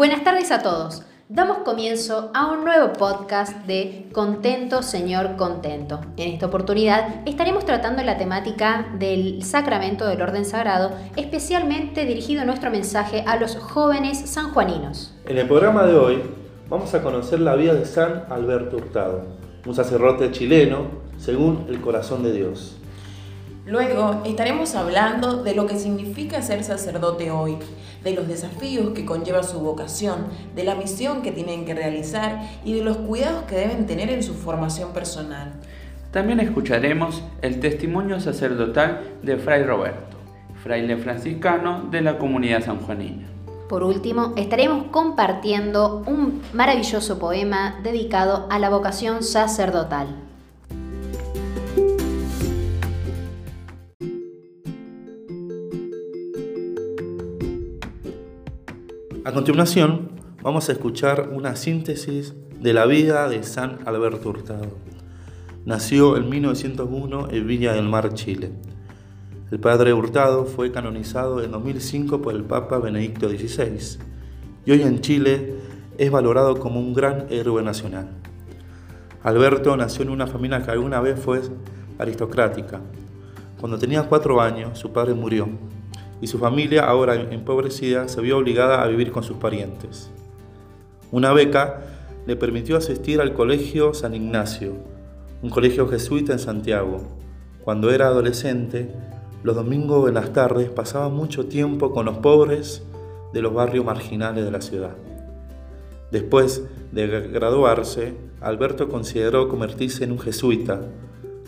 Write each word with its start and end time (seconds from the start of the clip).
Buenas 0.00 0.24
tardes 0.24 0.50
a 0.50 0.62
todos. 0.62 1.02
Damos 1.28 1.58
comienzo 1.58 2.30
a 2.32 2.50
un 2.50 2.64
nuevo 2.64 2.94
podcast 2.94 3.66
de 3.66 4.08
Contento 4.14 4.82
Señor 4.82 5.36
Contento. 5.36 6.00
En 6.16 6.32
esta 6.32 6.46
oportunidad 6.46 7.20
estaremos 7.28 7.66
tratando 7.66 8.02
la 8.02 8.16
temática 8.16 8.86
del 8.98 9.42
sacramento 9.42 10.06
del 10.06 10.22
orden 10.22 10.46
sagrado, 10.46 10.92
especialmente 11.16 12.06
dirigido 12.06 12.46
nuestro 12.46 12.70
mensaje 12.70 13.24
a 13.26 13.36
los 13.36 13.56
jóvenes 13.56 14.18
sanjuaninos. 14.20 15.14
En 15.26 15.36
el 15.36 15.46
programa 15.46 15.84
de 15.84 15.94
hoy 15.94 16.22
vamos 16.70 16.94
a 16.94 17.02
conocer 17.02 17.40
la 17.40 17.54
vida 17.54 17.74
de 17.74 17.84
San 17.84 18.24
Alberto 18.30 18.78
Hurtado, 18.78 19.26
un 19.66 19.74
sacerdote 19.74 20.30
chileno 20.30 20.86
según 21.18 21.66
el 21.68 21.78
corazón 21.82 22.22
de 22.22 22.32
Dios. 22.32 22.79
Luego 23.70 24.22
estaremos 24.24 24.74
hablando 24.74 25.44
de 25.44 25.54
lo 25.54 25.68
que 25.68 25.78
significa 25.78 26.42
ser 26.42 26.64
sacerdote 26.64 27.30
hoy, 27.30 27.56
de 28.02 28.10
los 28.10 28.26
desafíos 28.26 28.90
que 28.94 29.04
conlleva 29.04 29.44
su 29.44 29.60
vocación, 29.60 30.26
de 30.56 30.64
la 30.64 30.74
misión 30.74 31.22
que 31.22 31.30
tienen 31.30 31.64
que 31.64 31.74
realizar 31.74 32.40
y 32.64 32.72
de 32.72 32.82
los 32.82 32.96
cuidados 32.96 33.44
que 33.44 33.54
deben 33.54 33.86
tener 33.86 34.10
en 34.10 34.24
su 34.24 34.34
formación 34.34 34.92
personal. 34.92 35.52
También 36.10 36.40
escucharemos 36.40 37.22
el 37.42 37.60
testimonio 37.60 38.18
sacerdotal 38.18 39.02
de 39.22 39.36
Fray 39.36 39.62
Roberto, 39.62 40.16
fraile 40.64 40.96
franciscano 40.96 41.84
de 41.92 42.00
la 42.00 42.18
comunidad 42.18 42.64
sanjuanina. 42.64 43.28
Por 43.68 43.84
último, 43.84 44.32
estaremos 44.36 44.86
compartiendo 44.90 46.02
un 46.08 46.42
maravilloso 46.52 47.20
poema 47.20 47.78
dedicado 47.84 48.48
a 48.50 48.58
la 48.58 48.68
vocación 48.68 49.22
sacerdotal. 49.22 50.29
A 59.22 59.32
continuación, 59.32 60.12
vamos 60.42 60.70
a 60.70 60.72
escuchar 60.72 61.28
una 61.34 61.54
síntesis 61.54 62.34
de 62.58 62.72
la 62.72 62.86
vida 62.86 63.28
de 63.28 63.42
San 63.42 63.80
Alberto 63.84 64.30
Hurtado. 64.30 64.68
Nació 65.66 66.16
en 66.16 66.30
1901 66.30 67.28
en 67.30 67.46
Viña 67.46 67.74
del 67.74 67.86
Mar, 67.86 68.14
Chile. 68.14 68.50
El 69.50 69.60
padre 69.60 69.92
Hurtado 69.92 70.46
fue 70.46 70.72
canonizado 70.72 71.42
en 71.42 71.50
2005 71.50 72.22
por 72.22 72.34
el 72.34 72.44
Papa 72.44 72.78
Benedicto 72.78 73.28
XVI 73.28 73.98
y 74.64 74.70
hoy 74.70 74.82
en 74.82 75.02
Chile 75.02 75.54
es 75.98 76.10
valorado 76.10 76.58
como 76.58 76.80
un 76.80 76.94
gran 76.94 77.26
héroe 77.28 77.62
nacional. 77.62 78.08
Alberto 79.22 79.76
nació 79.76 80.02
en 80.04 80.10
una 80.10 80.28
familia 80.28 80.62
que 80.62 80.70
alguna 80.70 80.98
vez 81.02 81.20
fue 81.20 81.42
aristocrática. 81.98 82.80
Cuando 83.60 83.78
tenía 83.78 84.04
cuatro 84.04 84.40
años, 84.40 84.78
su 84.78 84.90
padre 84.94 85.12
murió 85.12 85.46
y 86.20 86.26
su 86.26 86.38
familia, 86.38 86.84
ahora 86.84 87.14
empobrecida, 87.14 88.08
se 88.08 88.20
vio 88.20 88.38
obligada 88.38 88.82
a 88.82 88.86
vivir 88.86 89.10
con 89.10 89.22
sus 89.22 89.38
parientes. 89.38 90.10
Una 91.10 91.32
beca 91.32 91.82
le 92.26 92.36
permitió 92.36 92.76
asistir 92.76 93.20
al 93.20 93.32
Colegio 93.32 93.94
San 93.94 94.14
Ignacio, 94.14 94.74
un 95.42 95.50
colegio 95.50 95.88
jesuita 95.88 96.32
en 96.32 96.38
Santiago. 96.38 97.00
Cuando 97.64 97.90
era 97.90 98.06
adolescente, 98.06 98.90
los 99.42 99.56
domingos 99.56 100.06
en 100.08 100.14
las 100.14 100.32
tardes 100.32 100.68
pasaba 100.68 101.08
mucho 101.08 101.46
tiempo 101.46 101.92
con 101.92 102.04
los 102.04 102.18
pobres 102.18 102.82
de 103.32 103.40
los 103.40 103.54
barrios 103.54 103.84
marginales 103.84 104.44
de 104.44 104.50
la 104.50 104.60
ciudad. 104.60 104.96
Después 106.10 106.64
de 106.92 107.06
graduarse, 107.06 108.14
Alberto 108.40 108.88
consideró 108.88 109.48
convertirse 109.48 110.04
en 110.04 110.12
un 110.12 110.18
jesuita, 110.18 110.80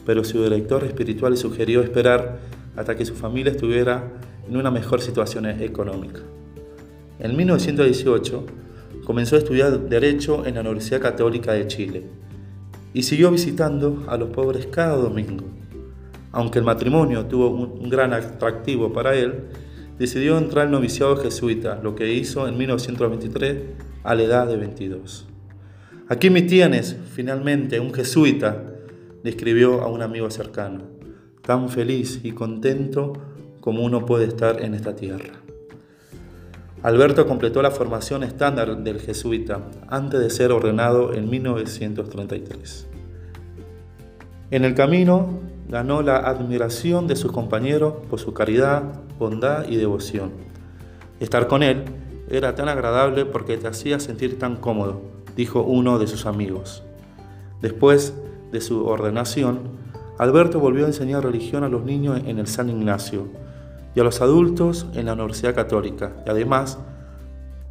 pero 0.06 0.24
su 0.24 0.42
director 0.42 0.84
espiritual 0.84 1.32
le 1.32 1.38
sugirió 1.38 1.82
esperar 1.82 2.38
hasta 2.76 2.96
que 2.96 3.04
su 3.04 3.14
familia 3.14 3.52
estuviera 3.52 4.10
en 4.48 4.56
una 4.56 4.70
mejor 4.70 5.00
situación 5.00 5.46
económica. 5.46 6.20
En 7.18 7.36
1918 7.36 8.46
comenzó 9.04 9.36
a 9.36 9.38
estudiar 9.38 9.88
Derecho 9.88 10.44
en 10.46 10.54
la 10.54 10.60
Universidad 10.60 11.00
Católica 11.00 11.52
de 11.52 11.66
Chile 11.66 12.02
y 12.94 13.02
siguió 13.02 13.30
visitando 13.30 14.04
a 14.08 14.16
los 14.16 14.30
pobres 14.30 14.66
cada 14.66 14.96
domingo. 14.96 15.44
Aunque 16.32 16.58
el 16.58 16.64
matrimonio 16.64 17.26
tuvo 17.26 17.50
un 17.50 17.88
gran 17.88 18.12
atractivo 18.12 18.92
para 18.92 19.14
él, 19.14 19.44
decidió 19.98 20.38
entrar 20.38 20.66
al 20.66 20.72
noviciado 20.72 21.16
jesuita, 21.16 21.80
lo 21.82 21.94
que 21.94 22.12
hizo 22.12 22.48
en 22.48 22.58
1923 22.58 23.56
a 24.02 24.14
la 24.14 24.22
edad 24.22 24.46
de 24.46 24.56
22. 24.56 25.26
Aquí 26.08 26.30
me 26.30 26.42
tienes, 26.42 26.96
finalmente, 27.14 27.80
un 27.80 27.94
jesuita, 27.94 28.64
le 29.22 29.30
escribió 29.30 29.82
a 29.82 29.88
un 29.88 30.02
amigo 30.02 30.30
cercano, 30.30 30.82
tan 31.42 31.68
feliz 31.68 32.20
y 32.22 32.32
contento 32.32 33.12
como 33.62 33.82
uno 33.84 34.04
puede 34.04 34.26
estar 34.26 34.60
en 34.60 34.74
esta 34.74 34.94
tierra. 34.94 35.32
Alberto 36.82 37.28
completó 37.28 37.62
la 37.62 37.70
formación 37.70 38.24
estándar 38.24 38.78
del 38.78 39.00
jesuita 39.00 39.60
antes 39.88 40.18
de 40.18 40.30
ser 40.30 40.50
ordenado 40.50 41.14
en 41.14 41.30
1933. 41.30 42.88
En 44.50 44.64
el 44.64 44.74
camino 44.74 45.38
ganó 45.68 46.02
la 46.02 46.16
admiración 46.16 47.06
de 47.06 47.14
sus 47.14 47.30
compañeros 47.30 47.94
por 48.10 48.18
su 48.18 48.34
caridad, 48.34 48.82
bondad 49.16 49.68
y 49.68 49.76
devoción. 49.76 50.32
Estar 51.20 51.46
con 51.46 51.62
él 51.62 51.84
era 52.28 52.56
tan 52.56 52.68
agradable 52.68 53.26
porque 53.26 53.56
te 53.58 53.68
hacía 53.68 54.00
sentir 54.00 54.40
tan 54.40 54.56
cómodo, 54.56 55.02
dijo 55.36 55.62
uno 55.62 56.00
de 56.00 56.08
sus 56.08 56.26
amigos. 56.26 56.82
Después 57.60 58.12
de 58.50 58.60
su 58.60 58.84
ordenación, 58.86 59.60
Alberto 60.18 60.58
volvió 60.58 60.84
a 60.84 60.88
enseñar 60.88 61.22
religión 61.22 61.62
a 61.62 61.68
los 61.68 61.84
niños 61.84 62.20
en 62.26 62.40
el 62.40 62.48
San 62.48 62.68
Ignacio, 62.68 63.28
y 63.94 64.00
a 64.00 64.04
los 64.04 64.20
adultos 64.20 64.86
en 64.94 65.06
la 65.06 65.14
Universidad 65.14 65.54
Católica 65.54 66.12
y 66.26 66.30
además 66.30 66.78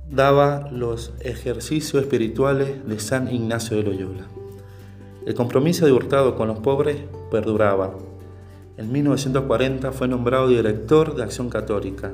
daba 0.09 0.69
los 0.71 1.13
ejercicios 1.21 2.03
espirituales 2.03 2.85
de 2.87 2.99
San 2.99 3.33
Ignacio 3.33 3.77
de 3.77 3.83
Loyola. 3.83 4.27
El 5.25 5.35
compromiso 5.35 5.85
de 5.85 5.93
Hurtado 5.93 6.35
con 6.35 6.47
los 6.47 6.59
pobres 6.59 6.97
perduraba. 7.29 7.95
En 8.77 8.91
1940 8.91 9.91
fue 9.91 10.07
nombrado 10.07 10.47
director 10.47 11.15
de 11.15 11.23
Acción 11.23 11.49
Católica, 11.49 12.11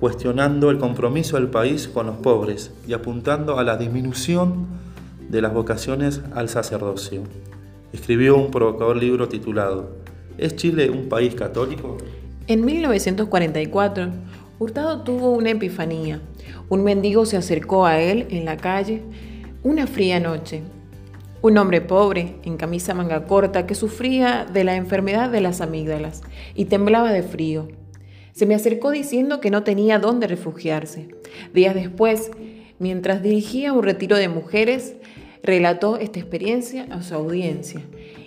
cuestionando 0.00 0.70
el 0.70 0.78
compromiso 0.78 1.36
del 1.36 1.48
país 1.48 1.88
con 1.88 2.06
los 2.06 2.16
pobres 2.16 2.72
y 2.86 2.92
apuntando 2.92 3.58
a 3.58 3.64
la 3.64 3.76
disminución 3.76 4.66
de 5.28 5.42
las 5.42 5.52
vocaciones 5.52 6.22
al 6.34 6.48
sacerdocio. 6.48 7.22
Escribió 7.92 8.36
un 8.36 8.50
provocador 8.50 8.96
libro 8.96 9.28
titulado 9.28 9.90
¿Es 10.38 10.54
Chile 10.54 10.88
un 10.88 11.08
país 11.08 11.34
católico? 11.34 11.98
En 12.48 12.64
1944, 12.64 14.08
Hurtado 14.58 15.02
tuvo 15.02 15.32
una 15.32 15.50
epifanía. 15.50 16.22
Un 16.70 16.82
mendigo 16.82 17.26
se 17.26 17.36
acercó 17.36 17.84
a 17.84 18.00
él 18.00 18.26
en 18.30 18.46
la 18.46 18.56
calle 18.56 19.02
una 19.62 19.86
fría 19.86 20.18
noche. 20.18 20.62
Un 21.42 21.58
hombre 21.58 21.82
pobre, 21.82 22.36
en 22.44 22.56
camisa 22.56 22.94
manga 22.94 23.26
corta, 23.26 23.66
que 23.66 23.74
sufría 23.74 24.46
de 24.50 24.64
la 24.64 24.76
enfermedad 24.76 25.28
de 25.28 25.42
las 25.42 25.60
amígdalas 25.60 26.22
y 26.54 26.64
temblaba 26.64 27.12
de 27.12 27.22
frío. 27.22 27.68
Se 28.32 28.46
me 28.46 28.54
acercó 28.54 28.92
diciendo 28.92 29.42
que 29.42 29.50
no 29.50 29.62
tenía 29.62 29.98
dónde 29.98 30.26
refugiarse. 30.26 31.08
Días 31.52 31.74
después, 31.74 32.30
mientras 32.78 33.22
dirigía 33.22 33.74
un 33.74 33.82
retiro 33.82 34.16
de 34.16 34.30
mujeres, 34.30 34.94
relató 35.42 35.98
esta 35.98 36.18
experiencia 36.18 36.86
a 36.90 37.02
su 37.02 37.14
audiencia 37.14 37.82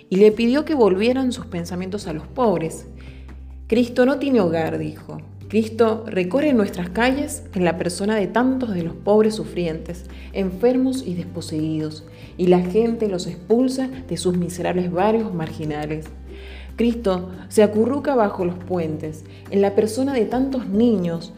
y 0.08 0.16
le 0.16 0.30
pidió 0.30 0.64
que 0.64 0.76
volvieran 0.76 1.32
sus 1.32 1.46
pensamientos 1.46 2.06
a 2.06 2.12
los 2.12 2.28
pobres 2.28 2.86
Cristo 3.72 4.04
no 4.04 4.18
tiene 4.18 4.42
hogar, 4.42 4.76
dijo. 4.76 5.16
Cristo 5.48 6.04
recorre 6.06 6.52
nuestras 6.52 6.90
calles 6.90 7.44
en 7.54 7.64
la 7.64 7.78
persona 7.78 8.16
de 8.16 8.26
tantos 8.26 8.74
de 8.74 8.82
los 8.82 8.92
pobres 8.92 9.36
sufrientes, 9.36 10.04
enfermos 10.34 11.02
y 11.06 11.14
desposeídos, 11.14 12.04
y 12.36 12.48
la 12.48 12.60
gente 12.60 13.08
los 13.08 13.26
expulsa 13.26 13.88
de 14.10 14.18
sus 14.18 14.36
miserables 14.36 14.92
barrios 14.92 15.32
marginales. 15.32 16.04
Cristo 16.76 17.30
se 17.48 17.62
acurruca 17.62 18.14
bajo 18.14 18.44
los 18.44 18.56
puentes, 18.56 19.24
en 19.50 19.62
la 19.62 19.74
persona 19.74 20.12
de 20.12 20.26
tantos 20.26 20.68
niños 20.68 21.32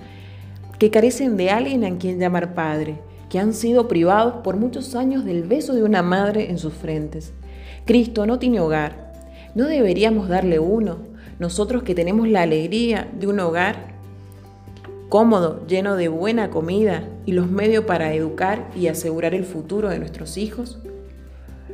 que 0.80 0.90
carecen 0.90 1.36
de 1.36 1.50
alguien 1.50 1.84
a 1.84 1.98
quien 1.98 2.18
llamar 2.18 2.52
padre, 2.52 2.98
que 3.30 3.38
han 3.38 3.54
sido 3.54 3.86
privados 3.86 4.42
por 4.42 4.56
muchos 4.56 4.96
años 4.96 5.24
del 5.24 5.44
beso 5.44 5.72
de 5.72 5.84
una 5.84 6.02
madre 6.02 6.50
en 6.50 6.58
sus 6.58 6.74
frentes. 6.74 7.32
Cristo 7.84 8.26
no 8.26 8.40
tiene 8.40 8.58
hogar. 8.58 9.12
¿No 9.54 9.66
deberíamos 9.66 10.28
darle 10.28 10.58
uno? 10.58 11.13
Nosotros 11.38 11.82
que 11.82 11.94
tenemos 11.94 12.28
la 12.28 12.42
alegría 12.42 13.08
de 13.18 13.26
un 13.26 13.40
hogar 13.40 13.94
cómodo, 15.08 15.64
lleno 15.66 15.96
de 15.96 16.08
buena 16.08 16.50
comida 16.50 17.08
y 17.24 17.32
los 17.32 17.50
medios 17.50 17.84
para 17.84 18.14
educar 18.14 18.68
y 18.74 18.88
asegurar 18.88 19.34
el 19.34 19.44
futuro 19.44 19.88
de 19.88 19.98
nuestros 19.98 20.36
hijos. 20.36 20.78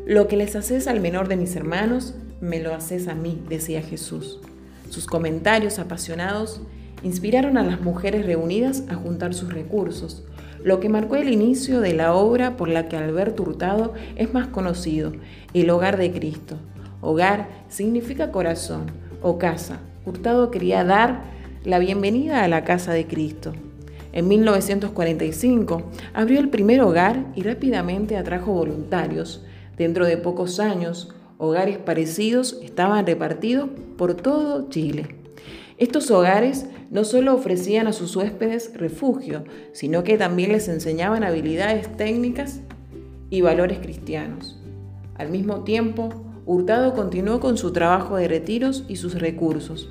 Lo 0.06 0.28
que 0.28 0.36
les 0.36 0.56
haces 0.56 0.86
al 0.86 1.00
menor 1.00 1.28
de 1.28 1.36
mis 1.36 1.56
hermanos, 1.56 2.14
me 2.40 2.60
lo 2.60 2.74
haces 2.74 3.08
a 3.08 3.14
mí, 3.14 3.42
decía 3.48 3.82
Jesús. 3.82 4.40
Sus 4.88 5.06
comentarios 5.06 5.78
apasionados 5.78 6.62
inspiraron 7.02 7.56
a 7.56 7.62
las 7.62 7.80
mujeres 7.80 8.26
reunidas 8.26 8.84
a 8.88 8.94
juntar 8.94 9.34
sus 9.34 9.52
recursos, 9.52 10.24
lo 10.62 10.80
que 10.80 10.88
marcó 10.88 11.16
el 11.16 11.30
inicio 11.30 11.80
de 11.80 11.94
la 11.94 12.14
obra 12.14 12.56
por 12.56 12.68
la 12.68 12.88
que 12.88 12.96
Alberto 12.96 13.42
Hurtado 13.42 13.94
es 14.16 14.34
más 14.34 14.48
conocido, 14.48 15.12
el 15.54 15.70
hogar 15.70 15.96
de 15.96 16.12
Cristo. 16.12 16.56
Hogar 17.00 17.48
significa 17.68 18.30
corazón, 18.30 18.86
o 19.22 19.38
casa. 19.38 19.81
Hurtado 20.05 20.50
quería 20.50 20.84
dar 20.84 21.22
la 21.64 21.78
bienvenida 21.78 22.43
a 22.43 22.49
la 22.49 22.64
casa 22.64 22.93
de 22.93 23.06
Cristo. 23.06 23.52
En 24.12 24.28
1945 24.28 25.82
abrió 26.14 26.40
el 26.40 26.49
primer 26.49 26.81
hogar 26.81 27.26
y 27.37 27.43
rápidamente 27.43 28.17
atrajo 28.17 28.52
voluntarios. 28.52 29.44
Dentro 29.76 30.06
de 30.06 30.17
pocos 30.17 30.58
años, 30.58 31.14
hogares 31.38 31.78
parecidos 31.78 32.58
estaban 32.62 33.06
repartidos 33.06 33.70
por 33.96 34.14
todo 34.14 34.69
Chile. 34.69 35.17
Estos 35.78 36.11
hogares 36.11 36.67
no 36.90 37.05
solo 37.05 37.34
ofrecían 37.34 37.87
a 37.87 37.93
sus 37.93 38.14
huéspedes 38.17 38.72
refugio, 38.75 39.44
sino 39.72 40.05
que 40.05 40.19
también 40.19 40.52
les 40.52 40.69
enseñaban 40.69 41.25
habilidades 41.25 41.96
técnicas 41.96 42.61
y 43.31 43.40
valores 43.40 43.78
cristianos. 43.78 44.61
Al 45.14 45.31
mismo 45.31 45.64
tiempo, 45.64 46.11
Hurtado 46.50 46.94
continuó 46.94 47.38
con 47.38 47.56
su 47.56 47.70
trabajo 47.70 48.17
de 48.17 48.26
retiros 48.26 48.82
y 48.88 48.97
sus 48.97 49.14
recursos, 49.20 49.88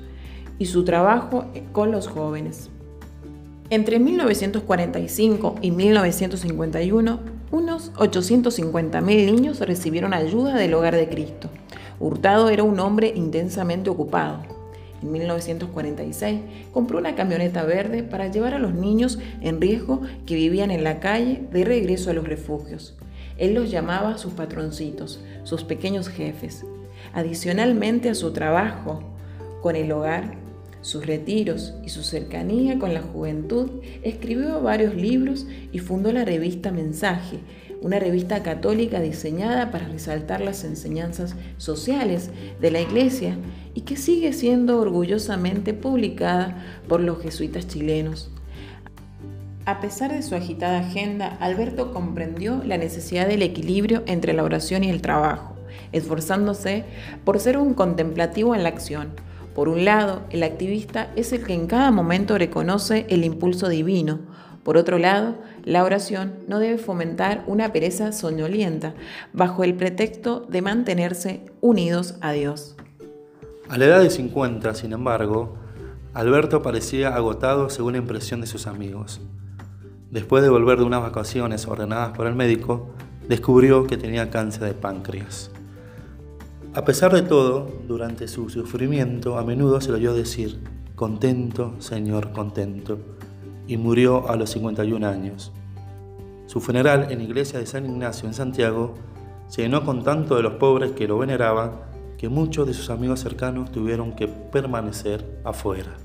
y 0.58 0.66
su 0.66 0.84
trabajo 0.84 1.46
con 1.72 1.90
los 1.90 2.06
jóvenes. 2.06 2.68
Entre 3.70 3.98
1945 3.98 5.54
y 5.62 5.70
1951, 5.70 7.20
unos 7.50 7.94
850.000 7.94 9.02
niños 9.02 9.60
recibieron 9.60 10.12
ayuda 10.12 10.54
del 10.54 10.74
Hogar 10.74 10.96
de 10.96 11.08
Cristo. 11.08 11.48
Hurtado 11.98 12.50
era 12.50 12.62
un 12.62 12.78
hombre 12.78 13.10
intensamente 13.16 13.88
ocupado. 13.88 14.42
En 15.02 15.12
1946 15.12 16.40
compró 16.74 16.98
una 16.98 17.14
camioneta 17.14 17.64
verde 17.64 18.02
para 18.02 18.30
llevar 18.30 18.52
a 18.52 18.58
los 18.58 18.74
niños 18.74 19.18
en 19.40 19.62
riesgo 19.62 20.02
que 20.26 20.34
vivían 20.34 20.70
en 20.70 20.84
la 20.84 21.00
calle 21.00 21.40
de 21.50 21.64
regreso 21.64 22.10
a 22.10 22.12
los 22.12 22.28
refugios. 22.28 22.99
Él 23.40 23.54
los 23.54 23.70
llamaba 23.70 24.18
sus 24.18 24.34
patroncitos, 24.34 25.18
sus 25.42 25.64
pequeños 25.64 26.08
jefes. 26.08 26.64
Adicionalmente 27.14 28.10
a 28.10 28.14
su 28.14 28.32
trabajo 28.32 29.02
con 29.62 29.76
el 29.76 29.90
hogar, 29.90 30.38
sus 30.82 31.06
retiros 31.06 31.74
y 31.84 31.88
su 31.88 32.02
cercanía 32.02 32.78
con 32.78 32.94
la 32.94 33.00
juventud, 33.00 33.70
escribió 34.02 34.60
varios 34.60 34.94
libros 34.94 35.46
y 35.72 35.78
fundó 35.78 36.12
la 36.12 36.24
revista 36.24 36.70
Mensaje, 36.70 37.38
una 37.80 37.98
revista 37.98 38.42
católica 38.42 39.00
diseñada 39.00 39.70
para 39.70 39.88
resaltar 39.88 40.42
las 40.42 40.64
enseñanzas 40.64 41.34
sociales 41.56 42.30
de 42.60 42.70
la 42.70 42.82
Iglesia 42.82 43.38
y 43.74 43.82
que 43.82 43.96
sigue 43.96 44.34
siendo 44.34 44.78
orgullosamente 44.78 45.72
publicada 45.72 46.62
por 46.88 47.00
los 47.00 47.22
jesuitas 47.22 47.66
chilenos. 47.66 48.30
A 49.70 49.78
pesar 49.78 50.10
de 50.10 50.22
su 50.22 50.34
agitada 50.34 50.80
agenda, 50.80 51.36
Alberto 51.38 51.92
comprendió 51.92 52.60
la 52.64 52.76
necesidad 52.76 53.28
del 53.28 53.40
equilibrio 53.42 54.02
entre 54.06 54.32
la 54.32 54.42
oración 54.42 54.82
y 54.82 54.90
el 54.90 55.00
trabajo, 55.00 55.54
esforzándose 55.92 56.84
por 57.24 57.38
ser 57.38 57.56
un 57.56 57.74
contemplativo 57.74 58.56
en 58.56 58.64
la 58.64 58.68
acción. 58.68 59.10
Por 59.54 59.68
un 59.68 59.84
lado, 59.84 60.22
el 60.30 60.42
activista 60.42 61.12
es 61.14 61.32
el 61.32 61.44
que 61.44 61.54
en 61.54 61.68
cada 61.68 61.92
momento 61.92 62.36
reconoce 62.36 63.06
el 63.10 63.22
impulso 63.22 63.68
divino. 63.68 64.18
Por 64.64 64.76
otro 64.76 64.98
lado, 64.98 65.36
la 65.62 65.84
oración 65.84 66.34
no 66.48 66.58
debe 66.58 66.76
fomentar 66.76 67.44
una 67.46 67.72
pereza 67.72 68.10
soñolienta 68.10 68.94
bajo 69.32 69.62
el 69.62 69.74
pretexto 69.74 70.40
de 70.48 70.62
mantenerse 70.62 71.42
unidos 71.60 72.16
a 72.20 72.32
Dios. 72.32 72.74
A 73.68 73.78
la 73.78 73.84
edad 73.84 74.02
de 74.02 74.10
50, 74.10 74.74
sin 74.74 74.92
embargo, 74.92 75.54
Alberto 76.12 76.60
parecía 76.60 77.14
agotado 77.14 77.70
según 77.70 77.92
la 77.92 77.98
impresión 77.98 78.40
de 78.40 78.48
sus 78.48 78.66
amigos. 78.66 79.20
Después 80.10 80.42
de 80.42 80.48
volver 80.48 80.78
de 80.78 80.84
unas 80.84 81.02
vacaciones 81.02 81.66
ordenadas 81.68 82.16
por 82.16 82.26
el 82.26 82.34
médico, 82.34 82.90
descubrió 83.28 83.86
que 83.86 83.96
tenía 83.96 84.28
cáncer 84.28 84.64
de 84.64 84.74
páncreas. 84.74 85.52
A 86.74 86.84
pesar 86.84 87.12
de 87.12 87.22
todo, 87.22 87.68
durante 87.86 88.26
su 88.26 88.50
sufrimiento 88.50 89.38
a 89.38 89.44
menudo 89.44 89.80
se 89.80 89.90
lo 89.90 89.96
oyó 89.96 90.12
decir, 90.12 90.60
contento, 90.96 91.74
Señor, 91.78 92.32
contento, 92.32 92.98
y 93.68 93.76
murió 93.76 94.28
a 94.28 94.34
los 94.34 94.50
51 94.50 95.06
años. 95.06 95.52
Su 96.46 96.60
funeral 96.60 97.12
en 97.12 97.18
la 97.18 97.24
iglesia 97.24 97.60
de 97.60 97.66
San 97.66 97.86
Ignacio 97.86 98.26
en 98.26 98.34
Santiago 98.34 98.94
se 99.46 99.62
llenó 99.62 99.84
con 99.84 100.02
tanto 100.02 100.34
de 100.34 100.42
los 100.42 100.54
pobres 100.54 100.90
que 100.90 101.06
lo 101.06 101.18
veneraban 101.18 101.72
que 102.18 102.28
muchos 102.28 102.66
de 102.66 102.74
sus 102.74 102.90
amigos 102.90 103.20
cercanos 103.20 103.70
tuvieron 103.70 104.16
que 104.16 104.26
permanecer 104.26 105.40
afuera. 105.44 105.96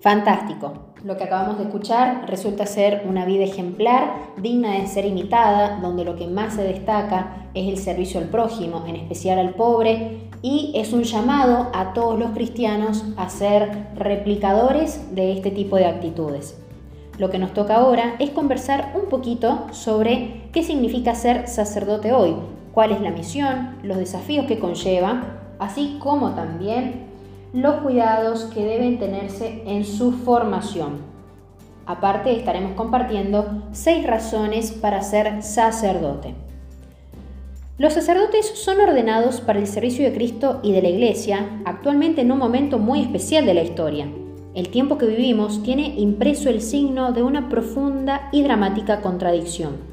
Fantástico. 0.00 0.72
Lo 1.04 1.18
que 1.18 1.24
acabamos 1.24 1.58
de 1.58 1.64
escuchar 1.64 2.24
resulta 2.26 2.64
ser 2.64 3.04
una 3.06 3.26
vida 3.26 3.44
ejemplar, 3.44 4.14
digna 4.38 4.72
de 4.72 4.86
ser 4.86 5.04
imitada, 5.04 5.78
donde 5.80 6.04
lo 6.04 6.16
que 6.16 6.26
más 6.26 6.54
se 6.54 6.62
destaca 6.62 7.48
es 7.52 7.68
el 7.68 7.76
servicio 7.76 8.18
al 8.18 8.28
prójimo, 8.28 8.84
en 8.86 8.96
especial 8.96 9.38
al 9.38 9.54
pobre, 9.54 10.30
y 10.40 10.72
es 10.74 10.94
un 10.94 11.02
llamado 11.02 11.68
a 11.74 11.92
todos 11.92 12.18
los 12.18 12.30
cristianos 12.30 13.04
a 13.18 13.28
ser 13.28 13.88
replicadores 13.94 15.14
de 15.14 15.32
este 15.32 15.50
tipo 15.50 15.76
de 15.76 15.84
actitudes. 15.84 16.58
Lo 17.18 17.28
que 17.28 17.38
nos 17.38 17.52
toca 17.52 17.76
ahora 17.76 18.14
es 18.18 18.30
conversar 18.30 18.94
un 18.94 19.10
poquito 19.10 19.66
sobre 19.72 20.48
qué 20.52 20.62
significa 20.62 21.14
ser 21.14 21.46
sacerdote 21.46 22.14
hoy, 22.14 22.36
cuál 22.72 22.92
es 22.92 23.02
la 23.02 23.10
misión, 23.10 23.76
los 23.82 23.98
desafíos 23.98 24.46
que 24.46 24.58
conlleva, 24.58 25.24
así 25.58 25.98
como 26.00 26.30
también 26.30 27.09
los 27.52 27.76
cuidados 27.82 28.44
que 28.44 28.64
deben 28.64 28.98
tenerse 28.98 29.62
en 29.66 29.84
su 29.84 30.12
formación. 30.12 30.98
Aparte 31.86 32.36
estaremos 32.36 32.72
compartiendo 32.72 33.64
seis 33.72 34.06
razones 34.06 34.70
para 34.70 35.02
ser 35.02 35.42
sacerdote. 35.42 36.34
Los 37.78 37.94
sacerdotes 37.94 38.46
son 38.46 38.80
ordenados 38.80 39.40
para 39.40 39.58
el 39.58 39.66
servicio 39.66 40.04
de 40.04 40.14
Cristo 40.14 40.60
y 40.62 40.72
de 40.72 40.82
la 40.82 40.90
Iglesia 40.90 41.62
actualmente 41.64 42.20
en 42.20 42.30
un 42.30 42.38
momento 42.38 42.78
muy 42.78 43.00
especial 43.00 43.46
de 43.46 43.54
la 43.54 43.62
historia. 43.62 44.06
El 44.54 44.68
tiempo 44.68 44.98
que 44.98 45.06
vivimos 45.06 45.62
tiene 45.62 45.94
impreso 45.98 46.50
el 46.50 46.60
signo 46.60 47.12
de 47.12 47.22
una 47.22 47.48
profunda 47.48 48.28
y 48.32 48.42
dramática 48.42 49.00
contradicción. 49.00 49.89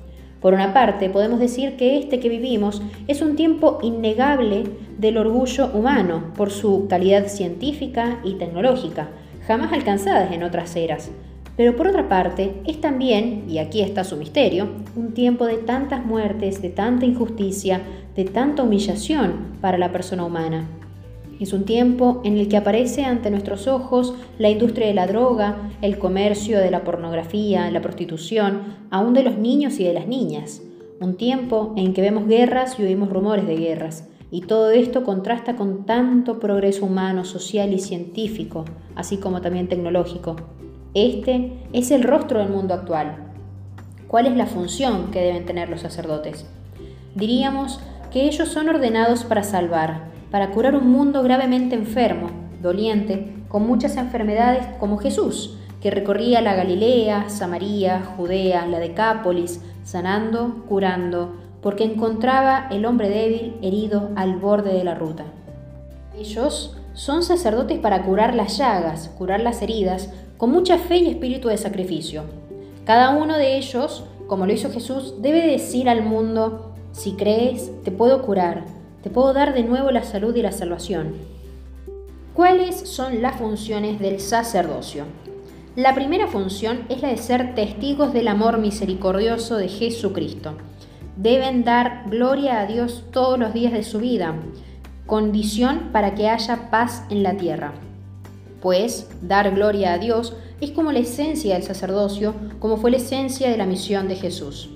Por 0.47 0.53
una 0.53 0.73
parte, 0.73 1.09
podemos 1.09 1.41
decir 1.41 1.75
que 1.75 1.97
este 1.97 2.21
que 2.21 2.29
vivimos 2.29 2.81
es 3.09 3.21
un 3.21 3.35
tiempo 3.35 3.79
innegable 3.81 4.63
del 4.97 5.17
orgullo 5.17 5.69
humano 5.73 6.31
por 6.38 6.51
su 6.51 6.88
calidad 6.88 7.27
científica 7.27 8.21
y 8.23 8.35
tecnológica, 8.35 9.09
jamás 9.45 9.73
alcanzadas 9.73 10.31
en 10.31 10.44
otras 10.44 10.73
eras. 10.77 11.11
Pero 11.57 11.75
por 11.75 11.88
otra 11.88 12.07
parte, 12.07 12.61
es 12.65 12.79
también, 12.79 13.44
y 13.49 13.57
aquí 13.57 13.81
está 13.81 14.05
su 14.05 14.15
misterio, 14.15 14.69
un 14.95 15.13
tiempo 15.13 15.45
de 15.45 15.57
tantas 15.57 16.05
muertes, 16.05 16.61
de 16.61 16.69
tanta 16.69 17.05
injusticia, 17.05 17.81
de 18.16 18.23
tanta 18.23 18.63
humillación 18.63 19.57
para 19.59 19.77
la 19.77 19.92
persona 19.92 20.23
humana. 20.23 20.66
Es 21.39 21.53
un 21.53 21.65
tiempo 21.65 22.21
en 22.23 22.37
el 22.37 22.47
que 22.47 22.57
aparece 22.57 23.06
ante 23.06 23.29
nuestros 23.29 23.67
ojos 23.67 24.15
la 24.39 24.49
industria 24.49 24.87
de 24.87 24.95
la 24.95 25.06
droga, 25.06 25.69
el 25.83 25.99
comercio 25.99 26.57
de 26.59 26.71
la 26.71 26.83
pornografía, 26.83 27.69
la 27.69 27.81
prostitución, 27.81 28.75
aún 28.89 29.13
de 29.13 29.21
los 29.21 29.37
niños 29.37 29.79
y 29.79 29.83
de 29.83 29.94
las 29.94 30.07
niñas. 30.07 30.63
Un 30.99 31.15
tiempo 31.15 31.73
en 31.77 31.94
que 31.94 32.01
vemos 32.01 32.27
guerras 32.27 32.79
y 32.79 32.83
oímos 32.83 33.09
rumores 33.09 33.45
de 33.45 33.56
guerras. 33.56 34.09
Y 34.31 34.41
todo 34.41 34.71
esto 34.71 35.03
contrasta 35.03 35.56
con 35.56 35.85
tanto 35.85 36.39
progreso 36.39 36.85
humano, 36.85 37.23
social 37.23 37.71
y 37.71 37.79
científico, 37.79 38.65
así 38.95 39.17
como 39.17 39.39
también 39.39 39.69
tecnológico. 39.69 40.35
Este 40.95 41.53
es 41.71 41.91
el 41.91 42.03
rostro 42.03 42.39
del 42.39 42.49
mundo 42.49 42.73
actual. 42.73 43.15
¿Cuál 44.07 44.25
es 44.25 44.35
la 44.35 44.47
función 44.47 45.11
que 45.11 45.21
deben 45.21 45.45
tener 45.45 45.69
los 45.69 45.81
sacerdotes? 45.81 46.47
Diríamos 47.13 47.79
que 48.11 48.25
ellos 48.25 48.49
son 48.49 48.69
ordenados 48.69 49.23
para 49.23 49.44
salvar, 49.44 50.17
para 50.31 50.52
curar 50.52 50.76
un 50.76 50.90
mundo 50.92 51.24
gravemente 51.24 51.76
enfermo, 51.76 52.30
doliente, 52.62 53.34
con 53.48 53.66
muchas 53.66 53.98
enfermedades 53.98 54.66
como 54.80 54.98
Jesús, 54.98 55.57
que 55.81 55.92
recorría 55.92 56.42
la 56.42 56.56
Galilea, 56.56 57.30
Samaria, 57.30 58.04
Judea, 58.18 58.66
la 58.66 58.80
Decápolis, 58.80 59.62
sanando, 59.84 60.66
curando, 60.68 61.36
porque 61.62 61.84
encontraba 61.84 62.68
el 62.72 62.86
hombre 62.86 63.10
débil 63.10 63.56
herido 63.62 64.10
al 64.16 64.38
borde 64.38 64.74
de 64.74 64.84
la 64.84 64.96
ruta. 64.96 65.26
Ellos 66.18 66.78
son 66.94 67.24
sacerdotes 67.24 67.80
para 67.80 68.04
curar 68.04 68.36
las 68.36 68.57
llagas, 68.57 69.10
curar 69.18 69.40
las 69.40 69.62
heridas, 69.62 70.10
con 70.38 70.52
mucha 70.52 70.78
fe 70.78 70.98
y 70.98 71.07
espíritu 71.07 71.48
de 71.48 71.57
sacrificio. 71.57 72.24
Cada 72.86 73.12
uno 73.12 73.38
de 73.38 73.57
ellos, 73.57 74.04
como 74.28 74.46
lo 74.46 74.54
hizo 74.54 74.72
Jesús, 74.72 75.16
debe 75.22 75.46
decir 75.46 75.90
al 75.90 76.04
mundo, 76.04 76.74
si 76.92 77.14
crees, 77.14 77.72
te 77.84 77.92
puedo 77.92 78.24
curar, 78.24 78.66
te 79.04 79.09
puedo 79.09 79.33
dar 79.33 79.54
de 79.54 79.63
nuevo 79.63 79.92
la 79.92 80.04
salud 80.04 80.35
y 80.35 80.42
la 80.42 80.51
salvación. 80.51 81.13
¿Cuáles 82.33 82.75
son 82.87 83.21
las 83.21 83.37
funciones 83.37 83.99
del 83.99 84.19
sacerdocio? 84.19 85.06
La 85.75 85.94
primera 85.94 86.27
función 86.27 86.85
es 86.89 87.01
la 87.01 87.09
de 87.09 87.18
ser 87.18 87.54
testigos 87.54 88.13
del 88.13 88.27
amor 88.27 88.57
misericordioso 88.57 89.57
de 89.57 89.68
Jesucristo. 89.68 90.54
Deben 91.16 91.63
dar 91.63 92.06
gloria 92.09 92.59
a 92.59 92.66
Dios 92.66 93.06
todos 93.11 93.37
los 93.37 93.54
días 93.54 93.73
de 93.73 93.83
su 93.83 93.99
vida, 93.99 94.35
condición 95.06 95.89
para 95.92 96.16
que 96.16 96.30
haya 96.30 96.69
paz 96.69 97.04
en 97.09 97.23
la 97.23 97.37
tierra. 97.37 97.73
Pues 98.61 99.09
dar 99.21 99.54
gloria 99.54 99.94
a 99.94 99.97
Dios 99.97 100.35
es 100.61 100.71
como 100.71 100.92
la 100.92 100.99
esencia 100.99 101.54
del 101.54 101.63
sacerdocio, 101.63 102.33
como 102.59 102.77
fue 102.77 102.92
la 102.92 102.97
esencia 102.97 103.49
de 103.49 103.57
la 103.57 103.66
misión 103.66 104.07
de 104.07 104.16
Jesús. 104.16 104.69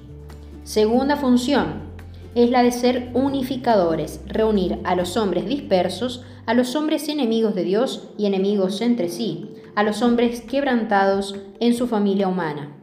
Segunda 0.63 1.17
función, 1.17 1.90
es 2.35 2.49
la 2.49 2.63
de 2.63 2.71
ser 2.71 3.09
unificadores, 3.13 4.21
reunir 4.27 4.79
a 4.83 4.95
los 4.95 5.17
hombres 5.17 5.45
dispersos, 5.47 6.23
a 6.45 6.53
los 6.53 6.75
hombres 6.75 7.09
enemigos 7.09 7.55
de 7.55 7.63
Dios 7.63 8.09
y 8.17 8.25
enemigos 8.25 8.81
entre 8.81 9.09
sí, 9.09 9.51
a 9.75 9.83
los 9.83 10.01
hombres 10.01 10.41
quebrantados 10.41 11.35
en 11.59 11.73
su 11.73 11.87
familia 11.87 12.27
humana. 12.27 12.77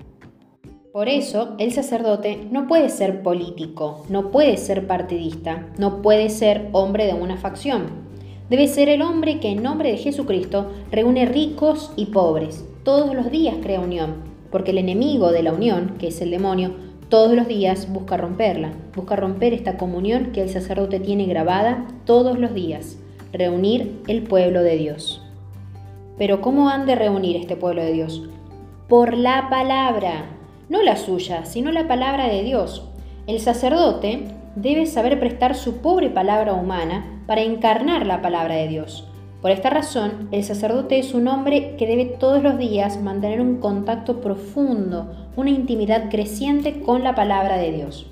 Por 0.93 1.09
eso, 1.09 1.55
el 1.59 1.73
sacerdote 1.73 2.49
no 2.51 2.67
puede 2.67 2.89
ser 2.89 3.23
político, 3.23 4.05
no 4.09 4.31
puede 4.31 4.57
ser 4.57 4.87
partidista, 4.87 5.69
no 5.79 6.03
puede 6.03 6.29
ser 6.29 6.69
hombre 6.73 7.07
de 7.07 7.15
una 7.15 7.37
facción. 7.37 8.09
Debe 8.51 8.67
ser 8.67 8.89
el 8.89 9.03
hombre 9.03 9.41
que 9.41 9.51
en 9.51 9.63
nombre 9.63 9.91
de 9.91 9.99
Jesucristo 9.99 10.71
reúne 10.91 11.27
ricos 11.27 11.93
y 11.97 12.07
pobres. 12.07 12.67
Todos 12.83 13.15
los 13.15 13.31
días 13.31 13.57
crea 13.63 13.81
unión, 13.81 14.15
porque 14.51 14.71
el 14.71 14.79
enemigo 14.79 15.31
de 15.31 15.43
la 15.43 15.53
unión, 15.53 15.97
que 15.99 16.09
es 16.09 16.21
el 16.23 16.31
demonio, 16.31 16.73
todos 17.09 17.33
los 17.33 17.49
días 17.49 17.91
busca 17.91 18.17
romperla, 18.17 18.73
busca 18.95 19.17
romper 19.17 19.55
esta 19.55 19.79
comunión 19.79 20.33
que 20.33 20.43
el 20.43 20.51
sacerdote 20.51 21.01
tiene 21.01 21.27
grabada 21.27 21.87
todos 22.05 22.39
los 22.39 22.53
días, 22.53 22.99
reunir 23.33 24.03
el 24.09 24.23
pueblo 24.23 24.63
de 24.63 24.77
Dios. 24.77 25.23
Pero 26.19 26.41
¿cómo 26.41 26.69
han 26.69 26.85
de 26.85 26.97
reunir 26.97 27.37
este 27.37 27.57
pueblo 27.57 27.83
de 27.83 27.93
Dios? 27.93 28.29
Por 28.89 29.17
la 29.17 29.49
palabra, 29.49 30.27
no 30.69 30.83
la 30.83 30.97
suya, 30.97 31.47
sino 31.47 31.73
la 31.73 31.89
palabra 31.89 32.29
de 32.29 32.43
Dios. 32.43 32.85
El 33.27 33.41
sacerdote 33.41 34.25
debe 34.55 34.87
saber 34.87 35.19
prestar 35.19 35.55
su 35.55 35.79
pobre 35.79 36.11
palabra 36.11 36.53
humana 36.53 37.23
para 37.27 37.43
encarnar 37.43 38.07
la 38.07 38.21
palabra 38.21 38.57
de 38.57 38.69
Dios. 38.69 39.09
Por 39.41 39.51
esta 39.53 39.71
razón, 39.71 40.29
el 40.33 40.43
sacerdote 40.43 40.99
es 40.99 41.15
un 41.15 41.29
hombre 41.29 41.77
que 41.77 41.87
debe 41.87 42.07
todos 42.07 42.43
los 42.43 42.59
días 42.59 43.01
mantener 43.01 43.41
un 43.41 43.59
contacto 43.59 44.21
profundo, 44.21 45.18
una 45.39 45.51
intimidad 45.51 46.11
creciente 46.11 46.81
con 46.81 47.05
la 47.05 47.15
palabra 47.15 47.59
de 47.59 47.71
Dios. 47.71 48.07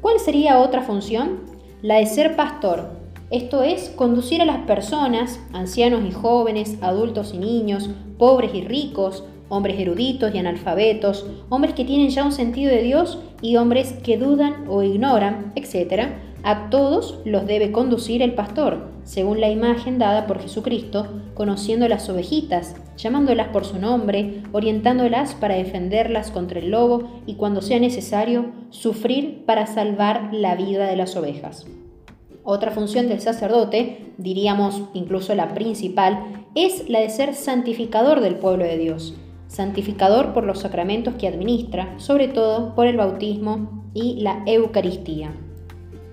¿Cuál 0.00 0.18
sería 0.18 0.58
otra 0.58 0.82
función? 0.82 1.38
La 1.82 1.98
de 1.98 2.06
ser 2.06 2.34
pastor, 2.34 2.90
esto 3.30 3.62
es, 3.62 3.90
conducir 3.90 4.42
a 4.42 4.44
las 4.44 4.58
personas, 4.66 5.38
ancianos 5.52 6.02
y 6.04 6.10
jóvenes, 6.10 6.78
adultos 6.80 7.32
y 7.32 7.38
niños, 7.38 7.90
pobres 8.18 8.52
y 8.54 8.62
ricos, 8.62 9.22
hombres 9.50 9.78
eruditos 9.78 10.34
y 10.34 10.38
analfabetos, 10.38 11.26
hombres 11.48 11.74
que 11.74 11.84
tienen 11.84 12.10
ya 12.10 12.24
un 12.24 12.32
sentido 12.32 12.72
de 12.72 12.82
Dios 12.82 13.20
y 13.40 13.54
hombres 13.54 13.92
que 14.02 14.18
dudan 14.18 14.64
o 14.68 14.82
ignoran, 14.82 15.52
etc. 15.54 16.08
A 16.44 16.70
todos 16.70 17.20
los 17.24 17.46
debe 17.46 17.70
conducir 17.70 18.20
el 18.20 18.34
pastor, 18.34 18.88
según 19.04 19.40
la 19.40 19.48
imagen 19.48 20.00
dada 20.00 20.26
por 20.26 20.40
Jesucristo, 20.40 21.06
conociendo 21.34 21.86
las 21.86 22.08
ovejitas, 22.08 22.74
llamándolas 22.96 23.48
por 23.48 23.64
su 23.64 23.78
nombre, 23.78 24.42
orientándolas 24.50 25.34
para 25.36 25.54
defenderlas 25.54 26.32
contra 26.32 26.58
el 26.58 26.72
lobo 26.72 27.08
y 27.26 27.34
cuando 27.34 27.62
sea 27.62 27.78
necesario, 27.78 28.46
sufrir 28.70 29.44
para 29.46 29.66
salvar 29.66 30.30
la 30.32 30.56
vida 30.56 30.86
de 30.86 30.96
las 30.96 31.14
ovejas. 31.14 31.64
Otra 32.42 32.72
función 32.72 33.08
del 33.08 33.20
sacerdote, 33.20 34.12
diríamos 34.18 34.82
incluso 34.94 35.36
la 35.36 35.54
principal, 35.54 36.46
es 36.56 36.88
la 36.88 36.98
de 36.98 37.10
ser 37.10 37.34
santificador 37.34 38.20
del 38.20 38.34
pueblo 38.34 38.64
de 38.64 38.78
Dios, 38.78 39.14
santificador 39.46 40.32
por 40.32 40.42
los 40.42 40.58
sacramentos 40.58 41.14
que 41.14 41.28
administra, 41.28 41.94
sobre 41.98 42.26
todo 42.26 42.74
por 42.74 42.88
el 42.88 42.96
bautismo 42.96 43.84
y 43.94 44.20
la 44.22 44.42
Eucaristía. 44.46 45.30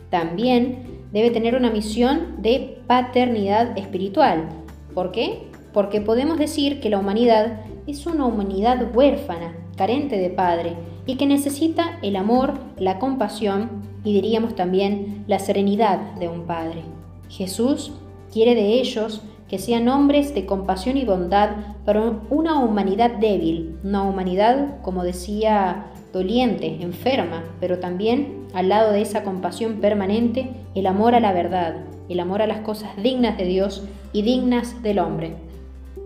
También 0.10 1.00
debe 1.12 1.32
tener 1.32 1.56
una 1.56 1.72
misión 1.72 2.42
de 2.42 2.82
paternidad 2.88 3.78
espiritual. 3.78 4.50
¿Por 4.94 5.12
qué? 5.12 5.44
Porque 5.74 6.02
podemos 6.02 6.38
decir 6.38 6.80
que 6.80 6.90
la 6.90 7.00
humanidad 7.00 7.62
es 7.88 8.06
una 8.06 8.26
humanidad 8.26 8.96
huérfana, 8.96 9.56
carente 9.76 10.18
de 10.18 10.30
padre, 10.30 10.76
y 11.06 11.16
que 11.16 11.26
necesita 11.26 11.98
el 12.02 12.16
amor, 12.16 12.54
la 12.78 13.00
compasión 13.00 13.70
y 14.04 14.14
diríamos 14.14 14.56
también 14.56 15.24
la 15.28 15.40
serenidad 15.40 16.00
de 16.16 16.28
un 16.28 16.46
padre. 16.46 16.84
Jesús 17.30 17.92
quiere 18.32 18.56
de 18.56 18.74
ellos 18.80 19.22
que 19.48 19.58
sean 19.58 19.90
hombres 19.90 20.36
de 20.36 20.46
compasión 20.46 20.98
y 20.98 21.06
bondad 21.06 21.50
para 21.84 22.14
una 22.30 22.60
humanidad 22.60 23.12
débil, 23.18 23.78
una 23.84 24.04
humanidad, 24.04 24.80
como 24.84 25.04
decía, 25.04 25.88
doliente, 26.14 26.78
enferma, 26.82 27.44
pero 27.60 27.80
también 27.80 28.39
al 28.54 28.70
lado 28.70 28.92
de 28.92 29.02
esa 29.02 29.24
compasión 29.24 29.76
permanente, 29.76 30.52
el 30.76 30.88
amor 30.88 31.16
a 31.16 31.20
la 31.20 31.34
verdad, 31.34 31.78
el 32.10 32.20
amor 32.20 32.42
a 32.42 32.48
las 32.48 32.62
cosas 32.62 32.92
dignas 33.02 33.38
de 33.38 33.46
Dios 33.46 33.84
y 34.14 34.24
dignas 34.24 34.82
del 34.82 35.00
hombre. 35.00 35.36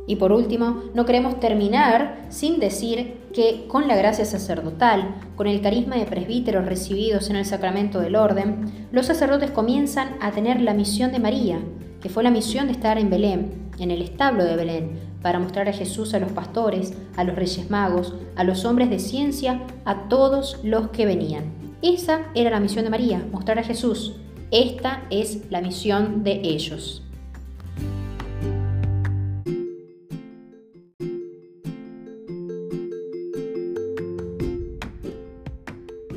Y 0.06 0.18
por 0.18 0.34
último, 0.34 0.82
no 0.94 1.06
queremos 1.06 1.40
terminar 1.40 2.26
sin 2.30 2.60
decir 2.60 3.16
que 3.34 3.66
con 3.68 3.88
la 3.88 3.96
gracia 3.96 4.26
sacerdotal, 4.26 5.16
con 5.36 5.48
el 5.48 5.62
carisma 5.62 5.96
de 5.96 6.06
presbíteros 6.06 6.66
recibidos 6.66 7.30
en 7.30 7.38
el 7.38 7.46
sacramento 7.46 8.00
del 8.02 8.18
orden, 8.18 8.90
los 8.92 9.06
sacerdotes 9.06 9.52
comienzan 9.52 10.18
a 10.20 10.32
tener 10.32 10.60
la 10.62 10.74
misión 10.74 11.12
de 11.12 11.20
María, 11.20 11.60
que 12.02 12.10
fue 12.10 12.24
la 12.24 12.32
misión 12.32 12.68
de 12.68 12.74
estar 12.74 12.98
en 12.98 13.10
Belén, 13.10 13.70
en 13.80 13.92
el 13.92 14.02
establo 14.02 14.44
de 14.44 14.58
Belén, 14.58 15.00
para 15.22 15.40
mostrar 15.40 15.70
a 15.70 15.74
Jesús 15.74 16.14
a 16.14 16.20
los 16.20 16.34
pastores, 16.34 16.94
a 17.16 17.24
los 17.24 17.36
reyes 17.36 17.72
magos, 17.72 18.14
a 18.36 18.44
los 18.44 18.66
hombres 18.66 18.90
de 18.90 19.00
ciencia, 19.00 19.62
a 19.86 20.10
todos 20.10 20.60
los 20.64 20.90
que 20.90 21.06
venían. 21.06 21.62
Esa 21.84 22.28
era 22.34 22.50
la 22.50 22.62
misión 22.62 22.86
de 22.86 22.90
María, 22.90 23.28
mostrar 23.30 23.60
a 23.60 23.63
Jesús. 23.63 24.16
Esta 24.52 25.04
es 25.10 25.52
la 25.52 25.60
misión 25.60 26.24
de 26.24 26.40
ellos. 26.42 27.04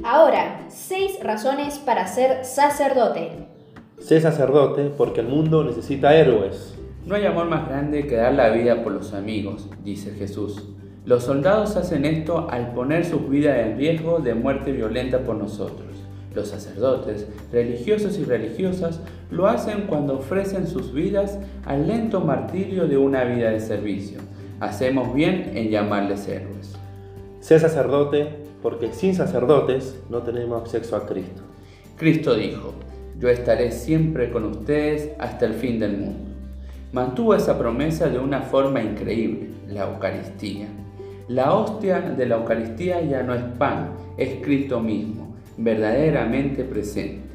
Ahora, 0.04 0.66
seis 0.68 1.18
razones 1.20 1.80
para 1.80 2.06
ser 2.06 2.44
sacerdote. 2.44 3.32
Sé 3.98 4.20
sacerdote 4.20 4.90
porque 4.96 5.18
el 5.18 5.26
mundo 5.26 5.64
necesita 5.64 6.14
héroes. 6.14 6.76
No 7.04 7.16
hay 7.16 7.26
amor 7.26 7.48
más 7.48 7.68
grande 7.68 8.06
que 8.06 8.14
dar 8.14 8.34
la 8.34 8.50
vida 8.50 8.84
por 8.84 8.92
los 8.92 9.12
amigos, 9.14 9.68
dice 9.82 10.12
Jesús. 10.12 10.62
Los 11.06 11.22
soldados 11.22 11.76
hacen 11.76 12.04
esto 12.04 12.48
al 12.50 12.72
poner 12.72 13.04
sus 13.04 13.30
vidas 13.30 13.64
en 13.64 13.78
riesgo 13.78 14.18
de 14.18 14.34
muerte 14.34 14.72
violenta 14.72 15.20
por 15.20 15.36
nosotros. 15.36 15.86
Los 16.34 16.48
sacerdotes, 16.48 17.28
religiosos 17.52 18.18
y 18.18 18.24
religiosas, 18.24 19.00
lo 19.30 19.46
hacen 19.46 19.82
cuando 19.82 20.18
ofrecen 20.18 20.66
sus 20.66 20.92
vidas 20.92 21.38
al 21.64 21.86
lento 21.86 22.22
martirio 22.22 22.88
de 22.88 22.96
una 22.96 23.22
vida 23.22 23.50
de 23.50 23.60
servicio. 23.60 24.18
Hacemos 24.58 25.14
bien 25.14 25.52
en 25.54 25.70
llamarles 25.70 26.26
héroes. 26.26 26.74
Sé 27.38 27.60
sacerdote 27.60 28.30
porque 28.60 28.92
sin 28.92 29.14
sacerdotes 29.14 30.02
no 30.10 30.22
tenemos 30.22 30.60
acceso 30.60 30.96
a 30.96 31.06
Cristo. 31.06 31.42
Cristo 31.96 32.34
dijo, 32.34 32.74
yo 33.20 33.28
estaré 33.28 33.70
siempre 33.70 34.32
con 34.32 34.44
ustedes 34.44 35.12
hasta 35.20 35.46
el 35.46 35.54
fin 35.54 35.78
del 35.78 35.98
mundo. 35.98 36.32
Mantuvo 36.92 37.36
esa 37.36 37.56
promesa 37.56 38.08
de 38.08 38.18
una 38.18 38.42
forma 38.42 38.82
increíble, 38.82 39.50
la 39.68 39.88
Eucaristía. 39.88 40.66
La 41.28 41.54
hostia 41.54 42.00
de 42.00 42.26
la 42.26 42.36
Eucaristía 42.36 43.00
ya 43.02 43.22
no 43.22 43.34
es 43.34 43.42
pan, 43.58 43.90
es 44.16 44.42
Cristo 44.44 44.80
mismo, 44.80 45.34
verdaderamente 45.56 46.62
presente. 46.62 47.26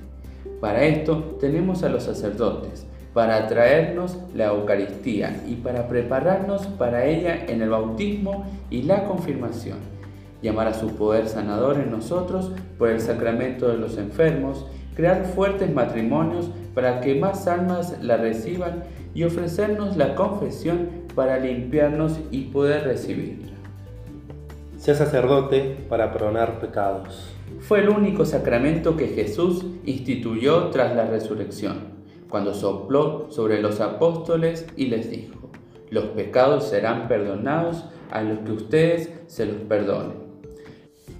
Para 0.60 0.83
esto 0.83 1.38
tenemos 1.39 1.83
a 1.83 1.89
los 1.89 2.03
sacerdotes, 2.03 2.86
para 3.13 3.48
traernos 3.48 4.17
la 4.33 4.48
Eucaristía 4.48 5.43
y 5.45 5.55
para 5.55 5.88
prepararnos 5.88 6.67
para 6.67 7.05
ella 7.05 7.45
en 7.48 7.62
el 7.62 7.69
bautismo 7.69 8.45
y 8.69 8.83
la 8.83 9.03
confirmación 9.03 9.77
llamar 10.41 10.67
a 10.67 10.74
su 10.74 10.95
poder 10.95 11.27
sanador 11.27 11.77
en 11.77 11.91
nosotros 11.91 12.51
por 12.77 12.89
el 12.89 13.00
sacramento 13.00 13.67
de 13.67 13.77
los 13.77 13.98
enfermos, 13.98 14.65
crear 14.95 15.25
fuertes 15.25 15.71
matrimonios 15.74 16.50
para 16.74 17.01
que 17.01 17.15
más 17.15 17.48
almas 17.48 17.98
la 18.01 18.17
reciban 18.17 18.83
y 19.13 19.24
ofrecernos 19.24 19.98
la 19.98 20.15
confesión 20.15 20.89
para 21.15 21.38
limpiarnos 21.38 22.19
y 22.31 22.45
poder 22.45 22.86
recibirla. 22.86 23.50
Sea 24.81 24.95
sacerdote 24.95 25.77
para 25.89 26.11
perdonar 26.11 26.59
pecados. 26.59 27.35
Fue 27.59 27.81
el 27.81 27.89
único 27.89 28.25
sacramento 28.25 28.97
que 28.97 29.09
Jesús 29.09 29.63
instituyó 29.85 30.69
tras 30.69 30.95
la 30.95 31.05
resurrección, 31.05 32.01
cuando 32.31 32.55
sopló 32.55 33.27
sobre 33.29 33.61
los 33.61 33.79
apóstoles 33.79 34.65
y 34.75 34.88
les 34.88 35.11
dijo, 35.11 35.51
los 35.91 36.05
pecados 36.05 36.67
serán 36.67 37.07
perdonados 37.07 37.85
a 38.09 38.23
los 38.23 38.39
que 38.39 38.53
ustedes 38.53 39.13
se 39.27 39.45
los 39.45 39.57
perdonen. 39.57 40.17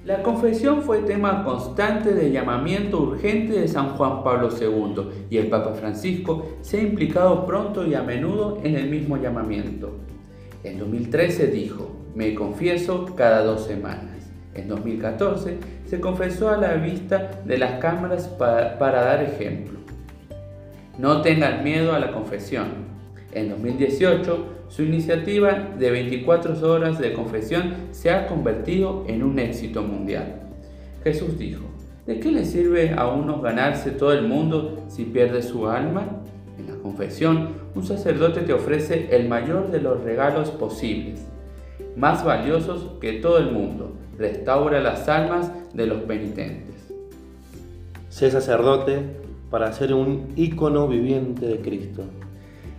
La 0.06 0.24
confesión 0.24 0.82
fue 0.82 1.04
tema 1.04 1.44
constante 1.44 2.16
de 2.16 2.32
llamamiento 2.32 3.00
urgente 3.00 3.62
de 3.62 3.68
San 3.68 3.90
Juan 3.90 4.24
Pablo 4.24 4.50
II 4.60 5.28
y 5.30 5.38
el 5.38 5.50
Papa 5.50 5.76
Francisco 5.76 6.48
se 6.62 6.80
ha 6.80 6.82
implicado 6.82 7.46
pronto 7.46 7.86
y 7.86 7.94
a 7.94 8.02
menudo 8.02 8.58
en 8.64 8.74
el 8.74 8.90
mismo 8.90 9.18
llamamiento. 9.18 10.00
En 10.64 10.80
2013 10.80 11.46
dijo, 11.46 12.01
me 12.16 12.36
confieso 12.36 13.06
cada 13.16 13.44
dos 13.44 13.66
semanas. 13.66 14.30
En 14.54 14.68
2014 14.68 15.58
se 15.86 16.00
confesó 16.00 16.50
a 16.50 16.58
la 16.58 16.74
vista 16.74 17.32
de 17.46 17.58
las 17.58 17.80
cámaras 17.80 18.28
para, 18.28 18.78
dar 18.80 19.24
ejemplo. 19.24 19.80
No 20.98 21.22
tengan 21.22 21.64
miedo 21.64 21.94
a 21.94 22.00
la 22.00 22.12
confesión. 22.12 22.92
En 23.34 23.50
2018 23.50 24.62
su 24.68 24.84
iniciativa 24.84 25.70
de 25.78 25.92
24 25.92 26.70
horas 26.70 27.00
de 27.00 27.14
confesión 27.14 27.74
se 27.92 28.10
ha 28.10 28.28
convertido 28.28 29.06
en 29.08 29.24
un 29.24 29.40
éxito 29.40 29.84
mundial. 29.84 30.42
Jesús 31.04 31.38
dijo, 31.38 31.72
¿De 32.06 32.20
qué 32.20 32.32
le 32.32 32.46
sirve 32.46 32.94
a 32.98 33.08
uno 33.08 33.42
ganarse 33.42 33.92
todo 33.92 34.12
el 34.14 34.28
mundo 34.28 34.84
si 34.88 35.04
pierde 35.06 35.44
su 35.44 35.68
alma? 35.68 36.24
En 36.58 36.68
la 36.68 36.82
confesión, 36.82 37.50
un 37.76 37.86
sacerdote 37.86 38.42
te 38.42 38.54
ofrece 38.54 39.08
el 39.12 39.30
mayor 39.30 39.72
de 39.72 39.82
los 39.82 40.04
regalos 40.04 40.50
posibles, 40.50 41.26
más 41.96 42.24
valiosos 42.24 43.00
que 43.00 43.14
todo 43.14 43.38
el 43.38 43.52
mundo. 43.52 43.94
Restaura 44.18 44.82
las 44.82 45.08
almas 45.10 45.52
de 45.74 45.88
los 45.88 46.02
penitentes. 46.04 46.94
Sé 48.10 48.30
sacerdote 48.30 49.00
para 49.50 49.72
ser 49.74 49.94
un 49.94 50.34
ícono 50.36 50.88
viviente 50.88 51.46
de 51.46 51.60
Cristo. 51.60 52.04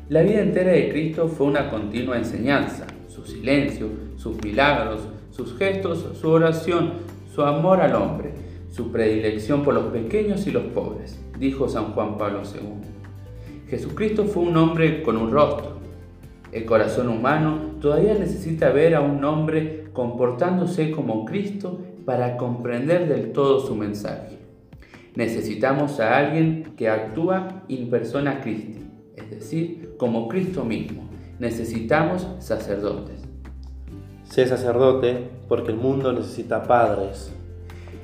La 0.09 0.23
vida 0.23 0.41
entera 0.41 0.73
de 0.73 0.91
Cristo 0.91 1.29
fue 1.29 1.47
una 1.47 1.71
continua 1.71 2.17
enseñanza. 2.17 2.87
Su 3.09 3.25
silencio, 3.25 3.89
sus 4.17 4.43
milagros, 4.43 5.01
sus 5.31 5.57
gestos, 5.57 6.07
su 6.21 6.29
oración, 6.29 6.93
su 7.35 7.43
amor 7.43 7.81
al 7.81 7.95
hombre, 7.95 8.33
su 8.71 8.93
predilección 8.93 9.63
por 9.63 9.75
los 9.75 9.85
pequeños 9.93 10.47
y 10.47 10.51
los 10.51 10.65
pobres, 10.65 11.19
dijo 11.39 11.69
San 11.69 11.93
Juan 11.93 12.19
Pablo 12.19 12.43
II. 12.43 12.93
Jesucristo 13.69 14.25
fue 14.25 14.43
un 14.43 14.57
hombre 14.57 15.03
con 15.03 15.17
un 15.17 15.31
rostro. 15.31 15.72
El 16.53 16.67
corazón 16.67 17.09
humano 17.09 17.77
todavía 17.81 18.13
necesita 18.15 18.71
ver 18.71 18.95
a 18.95 19.01
un 19.01 19.25
hombre 19.25 19.87
comportándose 19.95 20.91
como 20.91 21.25
Cristo 21.25 21.81
para 22.05 22.37
comprender 22.37 23.09
del 23.09 23.33
todo 23.33 23.61
su 23.61 23.75
mensaje. 23.75 24.39
Necesitamos 25.15 25.99
a 25.99 26.19
alguien 26.19 26.75
que 26.77 26.91
actúa 26.91 27.65
in 27.69 27.89
persona 27.89 28.43
Christi, 28.43 28.87
es 29.17 29.31
decir, 29.31 29.95
como 29.97 30.29
Cristo 30.29 30.65
mismo. 30.65 31.09
Necesitamos 31.39 32.29
sacerdotes. 32.39 33.23
Sé 34.25 34.47
sacerdote 34.47 35.29
porque 35.49 35.71
el 35.73 35.79
mundo 35.79 36.13
necesita 36.13 36.63
padres. 36.65 37.33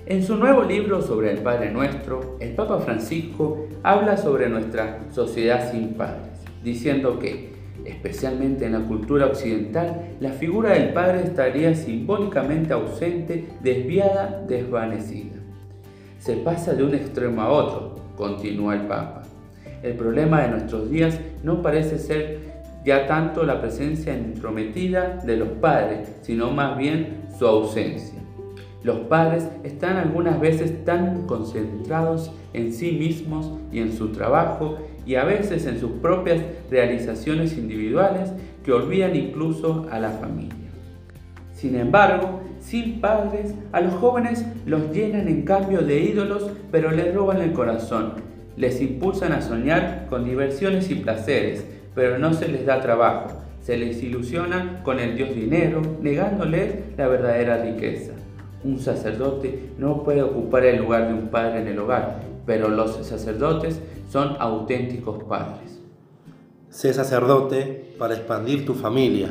En 0.07 0.23
su 0.23 0.37
nuevo 0.37 0.63
libro 0.63 1.03
sobre 1.03 1.33
el 1.33 1.39
Padre 1.39 1.71
Nuestro, 1.71 2.39
el 2.41 2.55
Papa 2.55 2.79
Francisco 2.79 3.67
habla 3.83 4.17
sobre 4.17 4.49
nuestra 4.49 5.05
sociedad 5.13 5.71
sin 5.71 5.95
padres, 5.95 6.41
diciendo 6.65 7.19
que, 7.19 7.58
especialmente 7.85 8.67
en 8.67 8.73
la 8.73 8.81
cultura 8.81 9.27
occidental, 9.27 10.17
la 10.21 10.31
figura 10.31 10.73
del 10.73 10.93
Padre 10.93 11.23
estaría 11.25 11.75
simbólicamente 11.75 12.73
ausente, 12.73 13.49
desviada, 13.63 14.45
desvanecida. 14.47 15.37
Se 16.19 16.37
pasa 16.37 16.75
de 16.75 16.85
un 16.85 16.95
extremo 16.95 17.43
a 17.43 17.51
otro, 17.51 17.97
continúa 18.17 18.75
el 18.75 18.83
Papa. 18.83 19.23
El 19.83 19.95
problema 19.95 20.43
de 20.43 20.49
nuestros 20.49 20.91
días 20.91 21.19
no 21.43 21.63
parece 21.63 21.99
ser 21.99 22.39
ya 22.85 23.07
tanto 23.07 23.45
la 23.45 23.61
presencia 23.61 24.15
entrometida 24.15 25.21
de 25.25 25.37
los 25.37 25.49
padres, 25.49 26.09
sino 26.23 26.51
más 26.51 26.77
bien 26.77 27.25
su 27.39 27.47
ausencia. 27.47 28.19
Los 28.83 29.01
padres 29.01 29.49
están 29.65 29.97
algunas 29.97 30.41
veces 30.41 30.85
tan 30.85 31.27
concentrados 31.27 32.33
en 32.53 32.73
sí 32.73 32.93
mismos 32.93 33.53
y 33.73 33.81
en 33.81 33.93
su 33.93 34.13
trabajo 34.13 34.79
y 35.09 35.15
a 35.15 35.25
veces 35.25 35.65
en 35.65 35.81
sus 35.81 35.93
propias 36.03 36.43
realizaciones 36.71 37.57
individuales 37.57 38.31
que 38.63 38.73
olvidan 38.73 39.17
incluso 39.17 39.87
a 39.91 39.99
la 39.99 40.11
familia. 40.11 40.55
Sin 41.55 41.77
embargo, 41.77 42.43
sin 42.61 43.01
padres, 43.01 43.55
a 43.73 43.81
los 43.81 43.95
jóvenes 43.95 44.45
los 44.67 44.93
llenan 44.93 45.27
en 45.27 45.43
cambio 45.43 45.81
de 45.81 45.99
ídolos, 46.01 46.51
pero 46.71 46.91
les 46.91 47.15
roban 47.15 47.41
el 47.41 47.55
corazón, 47.55 48.13
les 48.59 48.83
impulsan 48.83 49.33
a 49.33 49.41
soñar 49.41 50.09
con 50.11 50.27
diversiones 50.27 50.91
y 50.91 50.97
placeres, 50.97 51.65
pero 51.95 52.19
no 52.19 52.35
se 52.35 52.49
les 52.49 52.67
da 52.67 52.83
trabajo. 52.83 53.29
Se 53.63 53.79
les 53.79 54.03
ilusiona 54.03 54.83
con 54.83 55.01
el 55.01 55.17
Dios 55.17 55.35
dinero, 55.35 55.81
negándoles 56.03 56.75
la 56.99 57.09
verdadera 57.09 57.63
riqueza. 57.63 58.13
Un 58.63 58.79
sacerdote 58.79 59.71
no 59.79 60.03
puede 60.03 60.23
ocupar 60.23 60.67
el 60.67 60.79
lugar 60.79 61.09
de 61.09 61.15
un 61.15 61.29
padre 61.29 61.63
en 61.63 61.69
el 61.69 61.79
hogar, 61.79 62.21
pero 62.45 62.69
los 62.69 63.07
sacerdotes 63.07 63.81
son 64.09 64.37
auténticos 64.41 65.23
padres. 65.25 65.81
Sé 66.71 66.93
sacerdote 66.93 67.95
para 67.99 68.15
expandir 68.15 68.65
tu 68.65 68.75
familia. 68.75 69.31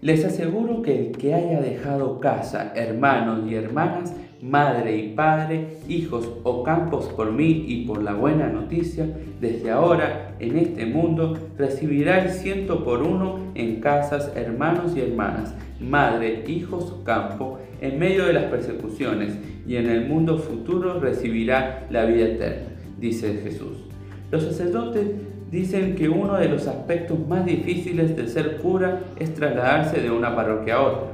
Les 0.00 0.24
aseguro 0.24 0.82
que 0.82 1.06
el 1.06 1.12
que 1.12 1.34
haya 1.34 1.60
dejado 1.60 2.20
casa, 2.20 2.72
hermanos 2.76 3.50
y 3.50 3.54
hermanas, 3.54 4.14
madre 4.40 4.96
y 4.96 5.14
padre, 5.14 5.78
hijos 5.88 6.30
o 6.44 6.62
campos 6.62 7.06
por 7.06 7.32
mí 7.32 7.64
y 7.66 7.84
por 7.84 8.02
la 8.02 8.14
buena 8.14 8.48
noticia, 8.48 9.08
desde 9.40 9.72
ahora 9.72 10.36
en 10.38 10.56
este 10.56 10.86
mundo 10.86 11.36
recibirá 11.56 12.24
el 12.24 12.30
ciento 12.30 12.84
por 12.84 13.02
uno 13.02 13.40
en 13.56 13.80
casas, 13.80 14.32
hermanos 14.36 14.92
y 14.96 15.00
hermanas, 15.00 15.54
madre, 15.80 16.44
hijos, 16.46 16.94
campo, 17.04 17.58
en 17.80 17.98
medio 17.98 18.26
de 18.26 18.34
las 18.34 18.44
persecuciones, 18.44 19.36
y 19.66 19.76
en 19.76 19.88
el 19.88 20.06
mundo 20.06 20.38
futuro 20.38 21.00
recibirá 21.00 21.86
la 21.90 22.04
vida 22.04 22.26
eterna, 22.26 22.68
dice 22.98 23.40
Jesús. 23.42 23.87
Los 24.30 24.42
sacerdotes 24.42 25.06
dicen 25.50 25.94
que 25.94 26.06
uno 26.06 26.36
de 26.36 26.50
los 26.50 26.66
aspectos 26.66 27.18
más 27.26 27.46
difíciles 27.46 28.14
de 28.14 28.28
ser 28.28 28.58
cura 28.58 29.00
es 29.18 29.34
trasladarse 29.34 30.02
de 30.02 30.10
una 30.10 30.36
parroquia 30.36 30.74
a 30.74 30.82
otra. 30.82 31.08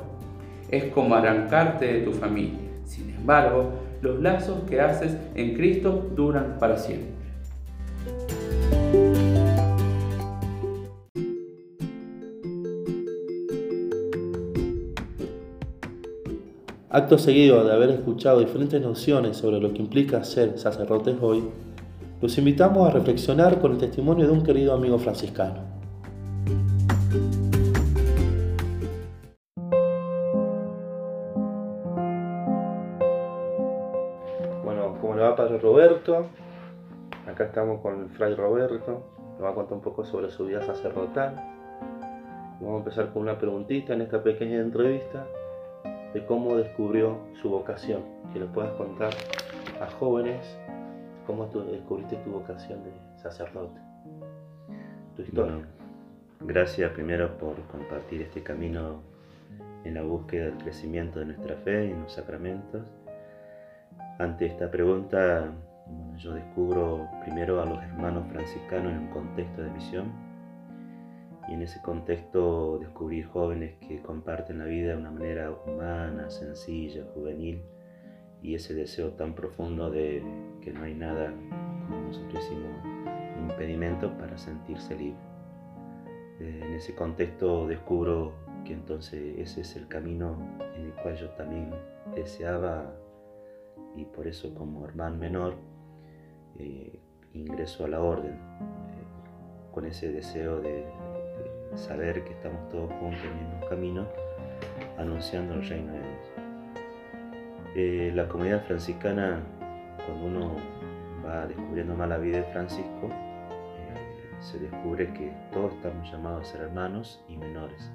Es 0.68 0.86
como 0.86 1.14
arrancarte 1.14 1.86
de 1.86 2.00
tu 2.00 2.10
familia. 2.10 2.58
Sin 2.84 3.10
embargo, 3.10 3.70
los 4.02 4.20
lazos 4.20 4.64
que 4.68 4.80
haces 4.80 5.16
en 5.36 5.54
Cristo 5.54 6.10
duran 6.16 6.56
para 6.58 6.76
siempre. 6.76 7.14
Acto 16.90 17.18
seguido 17.18 17.64
de 17.64 17.72
haber 17.72 17.90
escuchado 17.90 18.40
diferentes 18.40 18.80
nociones 18.80 19.36
sobre 19.36 19.60
lo 19.60 19.72
que 19.72 19.82
implica 19.82 20.22
ser 20.24 20.58
sacerdotes 20.58 21.16
hoy, 21.20 21.44
los 22.20 22.38
invitamos 22.38 22.88
a 22.88 22.90
reflexionar 22.90 23.60
con 23.60 23.72
el 23.72 23.78
testimonio 23.78 24.26
de 24.26 24.32
un 24.32 24.42
querido 24.42 24.74
amigo 24.74 24.98
franciscano. 24.98 25.60
Bueno, 34.64 34.96
¿cómo 35.00 35.14
le 35.16 35.22
va 35.22 35.36
Padre 35.36 35.58
Roberto? 35.58 36.26
Acá 37.26 37.44
estamos 37.44 37.80
con 37.80 38.02
el 38.02 38.08
Fray 38.10 38.34
Roberto, 38.34 39.02
nos 39.32 39.42
va 39.42 39.50
a 39.50 39.54
contar 39.54 39.74
un 39.74 39.82
poco 39.82 40.04
sobre 40.04 40.30
su 40.30 40.46
vida 40.46 40.62
sacerdotal. 40.62 41.34
Vamos 42.60 42.76
a 42.76 42.78
empezar 42.78 43.12
con 43.12 43.22
una 43.22 43.38
preguntita 43.38 43.92
en 43.92 44.02
esta 44.02 44.22
pequeña 44.22 44.60
entrevista 44.60 45.26
de 46.14 46.24
cómo 46.24 46.56
descubrió 46.56 47.18
su 47.42 47.50
vocación, 47.50 48.02
que 48.32 48.38
le 48.38 48.46
puedas 48.46 48.72
contar 48.74 49.12
a 49.80 49.90
jóvenes 49.98 50.56
cómo 51.26 51.46
tú 51.46 51.64
descubriste 51.64 52.16
tu 52.16 52.30
vocación 52.30 52.82
de 52.84 52.92
sacerdote, 53.20 53.80
tu 55.16 55.22
historia. 55.22 55.66
gracias 56.40 56.90
primero 56.92 57.36
por 57.38 57.56
compartir 57.68 58.22
este 58.22 58.42
camino 58.42 59.00
en 59.84 59.94
la 59.94 60.02
búsqueda 60.02 60.46
del 60.46 60.58
crecimiento 60.58 61.20
de 61.20 61.26
nuestra 61.26 61.56
fe 61.56 61.86
y 61.86 61.90
en 61.90 62.02
los 62.02 62.12
sacramentos. 62.12 62.82
Ante 64.18 64.46
esta 64.46 64.70
pregunta, 64.70 65.52
yo 66.18 66.34
descubro 66.34 67.08
primero 67.24 67.60
a 67.60 67.66
los 67.66 67.82
hermanos 67.82 68.26
franciscanos 68.30 68.92
en 68.92 68.98
un 68.98 69.08
contexto 69.08 69.62
de 69.62 69.70
misión 69.70 70.12
y 71.48 71.54
en 71.54 71.62
ese 71.62 71.80
contexto 71.82 72.78
descubrir 72.78 73.26
jóvenes 73.26 73.74
que 73.86 74.00
comparten 74.00 74.58
la 74.58 74.64
vida 74.64 74.92
de 74.92 74.96
una 74.96 75.10
manera 75.10 75.50
humana, 75.50 76.30
sencilla, 76.30 77.04
juvenil 77.14 77.60
y 78.42 78.54
ese 78.54 78.74
deseo 78.74 79.10
tan 79.12 79.34
profundo 79.34 79.90
de 79.90 80.22
que 80.64 80.72
no 80.72 80.82
hay 80.84 80.94
nada, 80.94 81.32
como 81.86 82.00
nosotros 82.08 82.32
decimos, 82.32 82.72
impedimento 83.38 84.16
para 84.16 84.38
sentirse 84.38 84.96
libre. 84.96 85.20
Eh, 86.40 86.60
en 86.64 86.72
ese 86.74 86.94
contexto 86.94 87.66
descubro 87.68 88.32
que 88.64 88.72
entonces 88.72 89.38
ese 89.38 89.60
es 89.60 89.76
el 89.76 89.86
camino 89.86 90.36
en 90.76 90.86
el 90.86 90.92
cual 90.94 91.16
yo 91.16 91.28
también 91.30 91.70
deseaba 92.14 92.92
y 93.94 94.04
por 94.06 94.26
eso 94.26 94.52
como 94.54 94.84
hermano 94.84 95.16
menor 95.16 95.54
eh, 96.58 96.98
ingreso 97.34 97.84
a 97.84 97.88
la 97.88 98.00
orden 98.00 98.32
eh, 98.32 99.04
con 99.72 99.84
ese 99.84 100.10
deseo 100.10 100.60
de, 100.60 100.84
saber 101.76 102.22
que 102.22 102.32
estamos 102.32 102.68
todos 102.68 102.88
juntos 103.00 103.18
en 103.24 103.36
el 103.36 103.46
mismo 103.46 103.68
camino 103.68 104.06
anunciando 104.96 105.54
el 105.54 105.68
reino 105.68 105.92
de 105.92 105.98
Dios. 107.74 108.14
la 108.14 108.28
comunidad 108.28 108.64
franciscana 108.64 109.42
cuando 110.06 110.26
uno 110.26 110.56
va 111.24 111.46
descubriendo 111.46 111.94
más 111.94 112.08
la 112.08 112.18
vida 112.18 112.38
de 112.38 112.44
Francisco, 112.44 113.08
eh, 113.08 114.30
se 114.40 114.58
descubre 114.58 115.12
que 115.12 115.32
todos 115.52 115.72
estamos 115.74 116.10
llamados 116.10 116.48
a 116.48 116.52
ser 116.52 116.60
hermanos 116.62 117.24
y 117.28 117.36
menores. 117.36 117.90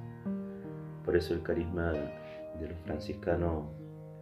Por 1.05 1.15
eso 1.15 1.33
el 1.33 1.41
carisma 1.41 1.91
de 1.91 2.67
los 2.67 2.77
franciscanos, 2.85 3.65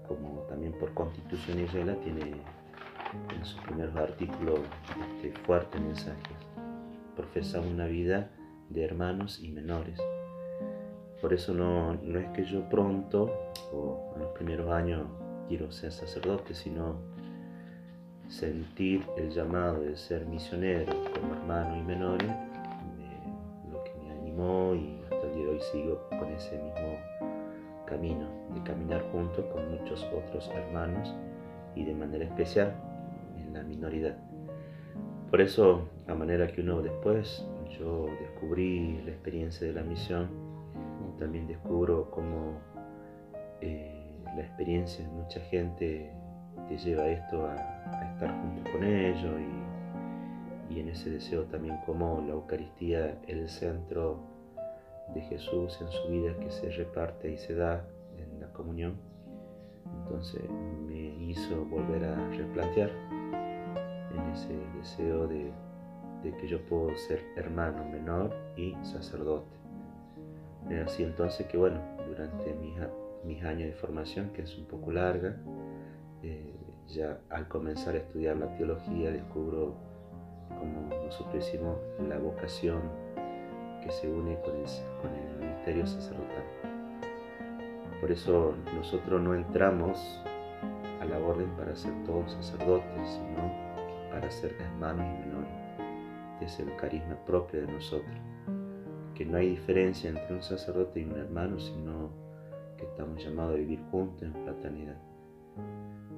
como 0.08 0.42
también 0.50 0.74
por 0.74 0.94
constitución 0.94 1.60
y 1.60 1.66
regla, 1.66 1.96
tiene 1.96 2.34
en 3.36 3.46
sus 3.46 3.60
primeros 3.62 3.96
artículos 3.96 4.60
este 5.16 5.32
fuerte 5.42 5.80
mensaje. 5.80 6.36
Profesa 7.16 7.60
una 7.60 7.86
vida 7.86 8.30
de 8.70 8.84
hermanos 8.84 9.40
y 9.42 9.50
menores. 9.50 10.00
Por 11.22 11.34
eso 11.34 11.54
no, 11.54 11.96
no 11.96 12.20
es 12.20 12.28
que 12.30 12.44
yo 12.44 12.68
pronto 12.70 13.34
o 13.74 14.12
en 14.16 14.22
los 14.22 14.32
primeros 14.32 14.70
años 14.72 15.08
quiero 15.48 15.72
ser 15.72 15.92
sacerdote, 15.92 16.54
sino 16.54 16.98
sentir 18.30 19.06
el 19.18 19.30
llamado 19.30 19.82
de 19.82 19.96
ser 19.96 20.26
misionero 20.26 20.94
como 21.14 21.34
hermano 21.34 21.78
y 21.78 21.82
menor, 21.82 22.18
lo 23.72 23.84
que 23.84 23.92
me 24.04 24.12
animó 24.12 24.76
y 24.76 25.00
hasta 25.04 25.28
el 25.28 25.34
día 25.34 25.44
de 25.46 25.50
hoy 25.52 25.60
sigo 25.72 26.10
con 26.10 26.28
ese 26.34 26.58
mismo 26.58 26.98
camino, 27.86 28.28
de 28.54 28.64
caminar 28.64 29.02
juntos 29.12 29.46
con 29.54 29.72
muchos 29.72 30.06
otros 30.14 30.50
hermanos 30.54 31.16
y 31.76 31.86
de 31.86 31.94
manera 31.94 32.26
especial 32.26 32.76
en 33.38 33.54
la 33.54 33.64
minoridad. 33.64 34.18
Por 35.30 35.42
eso, 35.42 35.88
a 36.08 36.14
manera 36.14 36.48
que 36.48 36.62
uno 36.62 36.82
después, 36.82 37.46
yo 37.80 38.08
descubrí 38.20 39.02
la 39.06 39.12
experiencia 39.12 39.68
de 39.68 39.74
la 39.74 39.84
misión, 39.84 40.28
también 41.20 41.48
descubro 41.48 42.10
cómo 42.12 42.60
eh, 43.62 44.06
la 44.36 44.42
experiencia 44.42 45.06
de 45.06 45.12
mucha 45.12 45.40
gente 45.42 46.12
te 46.68 46.78
lleva 46.78 47.08
esto 47.08 47.48
a, 47.48 47.56
estar 48.14 48.32
junto 48.42 48.72
con 48.72 48.84
ellos 48.84 49.34
y, 50.70 50.80
en 50.80 50.90
ese 50.90 51.10
deseo 51.10 51.44
también 51.46 51.78
como 51.88 52.22
la 52.28 52.34
Eucaristía 52.34 53.18
el 53.26 53.50
centro 53.50 54.20
de 55.16 55.22
Jesús 55.22 55.76
en 55.82 55.90
su 55.90 56.08
vida 56.10 56.38
que 56.40 56.52
se 56.52 56.70
reparte 56.70 57.32
y 57.32 57.38
se 57.38 57.56
da 57.56 57.84
en 58.16 58.40
la 58.40 58.48
comunión. 58.54 58.96
Entonces 60.04 60.44
me 60.88 61.16
hizo 61.24 61.66
volver 61.66 62.04
a 62.04 62.30
replantear 62.30 62.92
en 64.14 64.32
ese 64.32 64.54
deseo 64.78 65.28
de, 65.28 65.52
que 66.22 66.48
yo 66.48 66.62
puedo 66.66 66.96
ser 66.96 67.24
hermano 67.38 67.84
menor 67.90 68.36
y 68.56 68.76
sacerdote. 68.84 69.56
Es 70.70 70.86
así 70.86 71.04
entonces 71.04 71.48
que 71.48 71.58
bueno, 71.58 71.80
durante 72.08 72.54
mis, 72.56 72.76
mis 73.24 73.44
años 73.44 73.70
de 73.70 73.74
formación, 73.74 74.30
que 74.32 74.44
es 74.44 74.58
un 74.58 74.66
poco 74.66 74.92
larga, 74.92 75.38
eh, 76.24 76.57
ya 76.88 77.20
al 77.30 77.48
comenzar 77.48 77.96
a 77.96 78.00
estudiar 78.00 78.38
la 78.38 78.56
teología 78.56 79.12
descubro, 79.12 79.76
como 80.50 80.90
nosotros 81.06 81.34
decimos, 81.34 81.78
la 82.08 82.18
vocación 82.18 82.82
que 83.84 83.92
se 83.92 84.10
une 84.10 84.40
con 84.42 84.56
el, 84.56 84.66
con 85.02 85.40
ministerio 85.40 85.86
sacerdotal. 85.86 86.44
Por 88.00 88.12
eso 88.12 88.56
nosotros 88.76 89.22
no 89.22 89.34
entramos 89.34 90.22
a 91.02 91.06
la 91.06 91.20
orden 91.20 91.50
para 91.58 91.76
ser 91.76 91.92
todos 92.06 92.32
sacerdotes, 92.32 93.10
sino 93.10 93.52
para 94.12 94.30
ser 94.30 94.56
hermanos 94.60 95.06
y 95.06 95.28
menores. 95.28 95.52
Este 96.34 96.46
es 96.46 96.60
el 96.60 96.76
carisma 96.76 97.16
propio 97.26 97.62
de 97.62 97.68
nosotros. 97.68 98.16
Que 99.16 99.26
no 99.26 99.38
hay 99.38 99.50
diferencia 99.50 100.10
entre 100.10 100.36
un 100.36 100.44
sacerdote 100.44 101.00
y 101.00 101.06
un 101.06 101.18
hermano, 101.18 101.60
sino 101.60 102.12
que 102.78 102.86
estamos 102.86 103.24
llamados 103.24 103.56
a 103.56 103.58
vivir 103.58 103.82
juntos 103.90 104.22
en 104.22 104.34
fraternidad. 104.44 104.98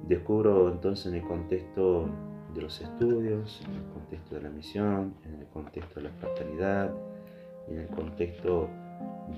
Descubro 0.06 0.70
entonces 0.72 1.06
en 1.06 1.14
el 1.14 1.22
contexto 1.22 2.08
de 2.54 2.62
los 2.62 2.80
estudios, 2.80 3.62
en 3.64 3.76
el 3.76 3.84
contexto 3.92 4.34
de 4.34 4.42
la 4.42 4.50
misión, 4.50 5.14
en 5.24 5.40
el 5.40 5.46
contexto 5.46 6.00
de 6.00 6.08
la 6.08 6.10
fraternidad, 6.14 6.92
en 7.68 7.78
el 7.78 7.88
contexto 7.88 8.68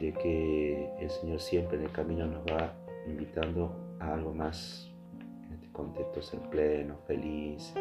de 0.01 0.13
que 0.13 0.91
el 0.99 1.11
Señor 1.11 1.41
siempre 1.41 1.77
en 1.77 1.85
el 1.85 1.93
camino 1.93 2.27
nos 2.27 2.43
va 2.45 2.73
invitando 3.07 3.97
a 4.01 4.15
algo 4.15 4.33
más, 4.33 4.91
en 5.47 5.53
este 5.55 5.71
contexto 5.73 6.23
ser 6.23 6.41
pleno, 6.51 6.97
feliz. 7.07 7.75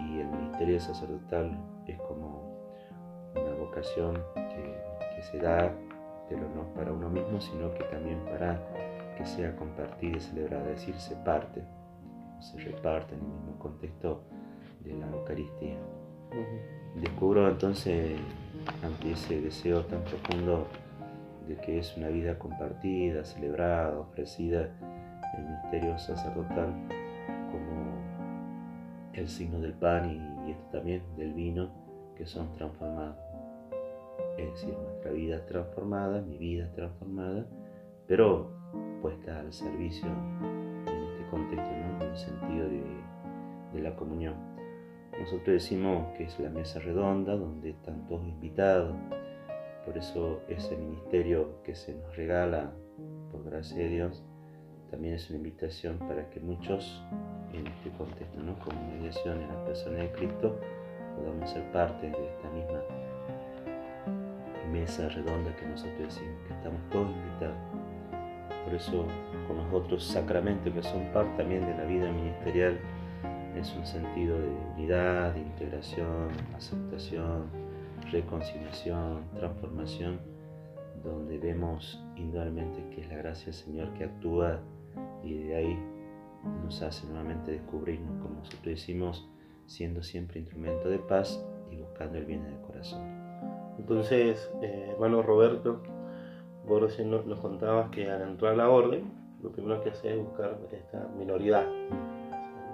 Y 0.00 0.20
el 0.20 0.28
ministerio 0.28 0.80
sacerdotal 0.80 1.58
es 1.86 1.98
como 2.02 2.56
una 3.34 3.54
vocación 3.56 4.14
que, 4.34 5.16
que 5.16 5.22
se 5.22 5.38
da, 5.38 5.74
pero 6.28 6.42
no 6.54 6.72
para 6.74 6.92
uno 6.92 7.10
mismo, 7.10 7.40
sino 7.40 7.72
que 7.74 7.84
también 7.84 8.24
para 8.24 8.60
que 9.18 9.26
sea 9.26 9.54
compartida 9.56 10.16
y 10.16 10.20
celebrada, 10.20 10.70
es 10.70 10.76
decir, 10.80 10.94
se 10.94 11.16
parte 11.16 11.62
se 12.40 12.58
reparte 12.58 13.14
en 13.14 13.20
el 13.20 13.26
mismo 13.26 13.58
contexto 13.58 14.22
de 14.80 14.94
la 14.94 15.06
Eucaristía. 15.08 15.76
Descubro 16.96 17.48
entonces, 17.48 18.16
ante 18.82 19.12
ese 19.12 19.40
deseo 19.40 19.84
tan 19.84 20.02
profundo 20.04 20.66
de 21.46 21.56
que 21.56 21.78
es 21.78 21.96
una 21.96 22.08
vida 22.08 22.38
compartida, 22.38 23.24
celebrada, 23.24 23.98
ofrecida, 23.98 24.70
el 25.36 25.44
misterio 25.44 25.98
sacerdotal 25.98 26.72
como 27.50 27.98
el 29.12 29.28
signo 29.28 29.60
del 29.60 29.72
pan 29.72 30.10
y, 30.10 30.50
esto 30.50 30.64
también 30.72 31.02
del 31.16 31.34
vino 31.34 31.70
que 32.16 32.26
son 32.26 32.52
transformados. 32.54 33.16
Es 34.38 34.52
decir, 34.52 34.74
nuestra 34.78 35.10
vida 35.12 35.36
es 35.36 35.46
transformada, 35.46 36.22
mi 36.22 36.38
vida 36.38 36.64
es 36.64 36.72
transformada, 36.72 37.44
pero 38.06 38.57
puesta 39.00 39.40
al 39.40 39.52
servicio 39.52 40.06
en 40.06 41.02
este 41.04 41.30
contexto 41.30 41.70
en 41.70 42.02
el 42.02 42.16
sentido 42.16 42.68
de, 42.68 43.82
la 43.82 43.94
comunión. 43.94 44.34
Nosotros 45.20 45.46
decimos 45.46 46.08
que 46.16 46.24
es 46.24 46.38
la 46.40 46.50
mesa 46.50 46.80
redonda 46.80 47.36
donde 47.36 47.70
están 47.70 48.06
todos 48.08 48.26
invitados, 48.26 48.96
por 49.84 49.96
eso 49.96 50.40
ese 50.48 50.76
ministerio 50.76 51.62
que 51.62 51.76
se 51.76 51.94
nos 51.94 52.16
regala, 52.16 52.72
por 53.30 53.44
gracia 53.44 53.76
de 53.76 53.88
Dios, 53.88 54.24
también 54.90 55.14
es 55.14 55.28
una 55.30 55.36
invitación 55.38 55.98
para 55.98 56.28
que 56.30 56.40
muchos 56.40 57.04
en 57.52 57.66
este 57.68 57.90
contexto, 57.90 58.38
como 58.64 58.96
mediación 58.96 59.40
en 59.40 59.48
la 59.48 59.64
persona 59.64 59.98
de 59.98 60.10
Cristo, 60.12 60.58
podamos 61.16 61.50
ser 61.50 61.70
parte 61.70 62.10
de 62.10 62.26
esta 62.26 62.50
misma 62.50 62.80
mesa 64.72 65.08
redonda 65.08 65.54
que 65.56 65.66
nosotros 65.66 66.14
decimos, 66.14 66.36
que 66.46 66.54
estamos 66.54 66.80
todos 66.90 67.10
invitados. 67.10 67.77
Por 68.64 68.74
eso 68.74 69.06
con 69.46 69.56
los 69.56 69.72
otros 69.72 70.04
sacramentos 70.04 70.72
que 70.72 70.82
son 70.82 71.04
parte 71.12 71.30
también 71.38 71.66
de 71.66 71.76
la 71.76 71.84
vida 71.84 72.10
ministerial 72.12 72.78
es 73.56 73.74
un 73.74 73.84
sentido 73.86 74.38
de 74.38 74.48
unidad, 74.74 75.34
de 75.34 75.40
integración, 75.40 76.28
aceptación, 76.54 77.46
reconciliación, 78.12 79.24
transformación, 79.34 80.20
donde 81.02 81.38
vemos 81.38 82.02
indudablemente 82.16 82.84
que 82.90 83.02
es 83.02 83.08
la 83.08 83.16
gracia 83.16 83.46
del 83.46 83.54
Señor 83.54 83.92
que 83.94 84.04
actúa 84.04 84.60
y 85.24 85.34
de 85.34 85.56
ahí 85.56 85.78
nos 86.64 86.82
hace 86.82 87.06
nuevamente 87.06 87.52
descubrirnos, 87.52 88.20
como 88.22 88.36
nosotros 88.36 88.64
decimos, 88.64 89.28
siendo 89.66 90.02
siempre 90.02 90.40
instrumento 90.40 90.88
de 90.88 90.98
paz 90.98 91.44
y 91.70 91.76
buscando 91.76 92.18
el 92.18 92.24
bien 92.24 92.44
del 92.44 92.60
corazón. 92.60 93.02
Entonces, 93.78 94.50
eh, 94.62 94.90
hermano 94.92 95.22
Roberto, 95.22 95.82
Vos 96.66 96.82
recién 96.82 97.10
nos, 97.10 97.22
contabas 97.40 97.90
que 97.90 98.10
al 98.10 98.22
entrar 98.22 98.52
a 98.52 98.56
la 98.56 98.68
orden, 98.68 99.10
lo 99.42 99.50
primero 99.50 99.82
que 99.82 99.90
hace 99.90 100.12
es 100.12 100.18
buscar 100.18 100.58
esta 100.72 101.06
minoridad 101.18 101.64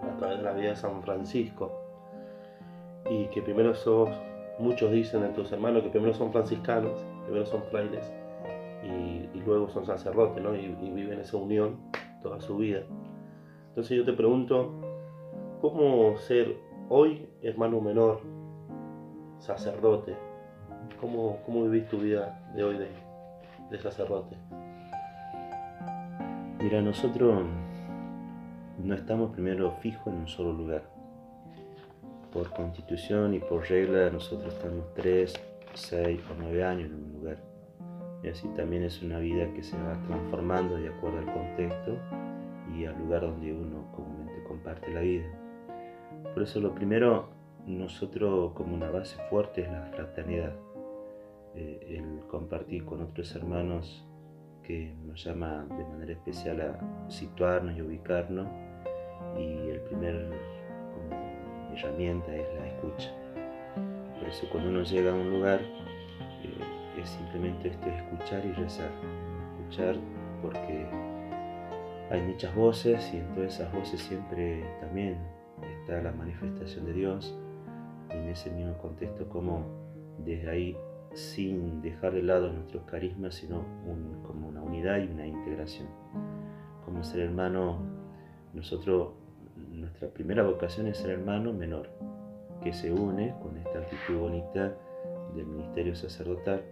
a 0.03 0.16
través 0.18 0.38
de 0.38 0.42
la 0.42 0.53
vida 0.53 0.70
de 0.70 0.77
San 0.77 1.03
Francisco. 1.03 1.73
Y 3.09 3.27
que 3.27 3.42
primero 3.42 3.75
sos, 3.75 4.09
muchos 4.59 4.90
dicen 4.90 5.23
de 5.23 5.29
tus 5.29 5.53
hermanos 5.53 5.83
que 5.83 5.90
primero 5.90 6.14
son 6.14 6.33
franciscanos, 6.33 7.05
primero 7.25 7.47
son 7.47 7.62
frailes 7.64 8.11
y, 8.83 9.38
luego 9.44 9.68
son 9.68 9.85
sacerdotes, 9.85 10.42
¿no? 10.42 10.55
Y, 10.55 10.68
viven 10.68 11.20
esa 11.20 11.37
unión 11.37 11.77
toda 12.23 12.40
su 12.40 12.57
vida. 12.57 12.83
Entonces 13.68 13.97
yo 13.97 14.05
te 14.05 14.12
pregunto, 14.12 14.73
¿cómo 15.61 16.16
ser 16.16 16.57
hoy 16.88 17.29
hermano 17.42 17.81
menor, 17.81 18.20
sacerdote? 19.38 20.16
¿Cómo, 21.01 21.38
cómo 21.44 21.64
vivís 21.64 21.88
tu 21.88 21.99
vida 21.99 22.51
de 22.55 22.64
hoy 22.64 22.79
de, 22.79 22.88
de 23.70 23.79
sacerdote? 23.79 24.37
Mira, 26.61 26.81
nosotros 26.81 27.44
no 28.83 28.94
estamos 28.94 29.33
primero 29.33 29.72
fijos 29.81 30.07
en 30.09 30.20
un 30.20 30.29
solo 30.29 30.53
lugar. 30.53 30.83
Por 32.33 32.50
constitución 32.50 33.35
y 33.35 33.38
por 33.38 33.68
regla, 33.68 34.11
nosotros 34.11 34.55
estamos 34.55 34.92
tres, 34.94 35.35
seis 35.74 36.20
o 36.31 36.35
nueve 36.38 36.64
años 36.64 36.90
en 36.90 37.05
un 37.05 37.12
lugar. 37.12 37.37
Y 38.22 38.29
así 38.29 38.48
también 38.57 38.83
es 38.83 39.03
una 39.03 39.18
vida 39.18 39.53
que 39.53 39.62
se 39.62 39.77
va 39.77 39.92
transformando 40.07 40.77
de 40.77 40.88
acuerdo 40.88 41.18
al 41.18 41.33
contexto 41.33 41.98
y 42.74 42.87
al 42.87 42.98
lugar 42.98 43.20
donde 43.20 43.53
uno 43.53 43.92
comúnmente 43.92 44.42
comparte 44.44 44.92
la 44.92 45.00
vida. 45.00 45.27
Por 46.33 46.42
eso 46.42 46.61
lo 46.61 46.74
primero, 46.74 47.29
nosotros 47.66 48.53
como 48.55 48.74
una 48.74 48.90
base 48.90 49.16
fuerte 49.29 49.62
es 49.62 49.70
la 49.70 49.83
fraternidad. 49.94 50.55
Eh, 51.57 51.99
el 51.99 52.27
compartir 52.27 52.85
con 52.85 53.01
otros 53.03 53.35
hermanos 53.37 54.05
que 54.64 54.93
nos 55.07 55.23
llama 55.23 55.67
de 55.77 55.85
manera 55.85 56.12
especial 56.12 56.61
a 56.61 57.11
situarnos 57.11 57.77
y 57.77 57.83
ubicarnos 57.83 58.49
y 59.38 59.71
el 59.71 59.81
primer 59.83 60.31
herramienta 61.73 62.35
es 62.35 62.47
la 62.59 62.67
escucha. 62.67 63.12
Por 64.19 64.29
eso 64.29 64.49
cuando 64.51 64.71
uno 64.71 64.83
llega 64.83 65.12
a 65.12 65.14
un 65.14 65.31
lugar 65.31 65.61
eh, 65.61 67.01
es 67.01 67.09
simplemente 67.09 67.69
esto, 67.69 67.87
escuchar 67.88 68.45
y 68.45 68.53
rezar. 68.53 68.90
Escuchar 69.61 69.97
porque 70.43 70.87
hay 72.11 72.21
muchas 72.23 72.55
voces 72.55 73.12
y 73.14 73.19
en 73.19 73.35
todas 73.35 73.55
esas 73.55 73.73
voces 73.73 74.01
siempre 74.01 74.64
también 74.81 75.19
está 75.81 76.03
la 76.03 76.12
manifestación 76.12 76.87
de 76.87 76.93
Dios 76.95 77.38
y 78.11 78.14
en 78.14 78.29
ese 78.29 78.51
mismo 78.51 78.77
contexto 78.79 79.29
como 79.29 79.64
desde 80.19 80.51
ahí 80.51 80.77
sin 81.14 81.81
dejar 81.81 82.12
de 82.12 82.22
lado 82.22 82.53
nuestros 82.53 82.85
carismas, 82.85 83.35
sino 83.35 83.64
como 84.27 84.48
una 84.48 84.62
unidad 84.62 84.98
y 84.98 85.07
una 85.07 85.27
integración. 85.27 85.88
Como 86.85 87.03
ser 87.03 87.20
hermano, 87.20 87.79
nosotros 88.53 89.14
nuestra 89.70 90.09
primera 90.09 90.42
vocación 90.42 90.87
es 90.87 90.98
ser 90.98 91.11
hermano 91.11 91.53
menor, 91.53 91.88
que 92.62 92.72
se 92.72 92.92
une 92.92 93.35
con 93.42 93.57
esta 93.57 93.79
actitud 93.79 94.18
bonita 94.18 94.77
del 95.35 95.46
ministerio 95.46 95.94
sacerdotal. 95.94 96.62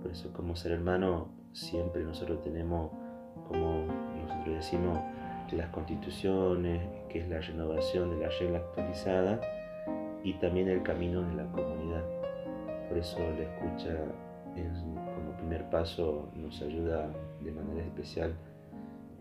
Por 0.00 0.10
eso 0.10 0.32
como 0.32 0.56
ser 0.56 0.72
hermano 0.72 1.28
siempre 1.52 2.02
nosotros 2.04 2.42
tenemos, 2.42 2.90
como 3.48 3.86
nosotros 4.22 4.56
decimos, 4.56 4.98
las 5.52 5.68
constituciones, 5.68 6.82
que 7.08 7.20
es 7.20 7.28
la 7.28 7.40
renovación 7.40 8.10
de 8.10 8.26
la 8.26 8.28
regla 8.30 8.58
actualizada, 8.58 9.40
y 10.24 10.34
también 10.34 10.68
el 10.68 10.82
camino 10.82 11.22
de 11.22 11.34
la 11.34 11.50
comunidad. 11.52 12.21
Por 12.92 13.00
eso 13.00 13.18
la 13.20 13.44
escucha 13.44 13.96
como 15.14 15.32
primer 15.38 15.64
paso 15.70 16.28
nos 16.36 16.60
ayuda 16.60 17.08
de 17.40 17.50
manera 17.50 17.86
especial 17.86 18.34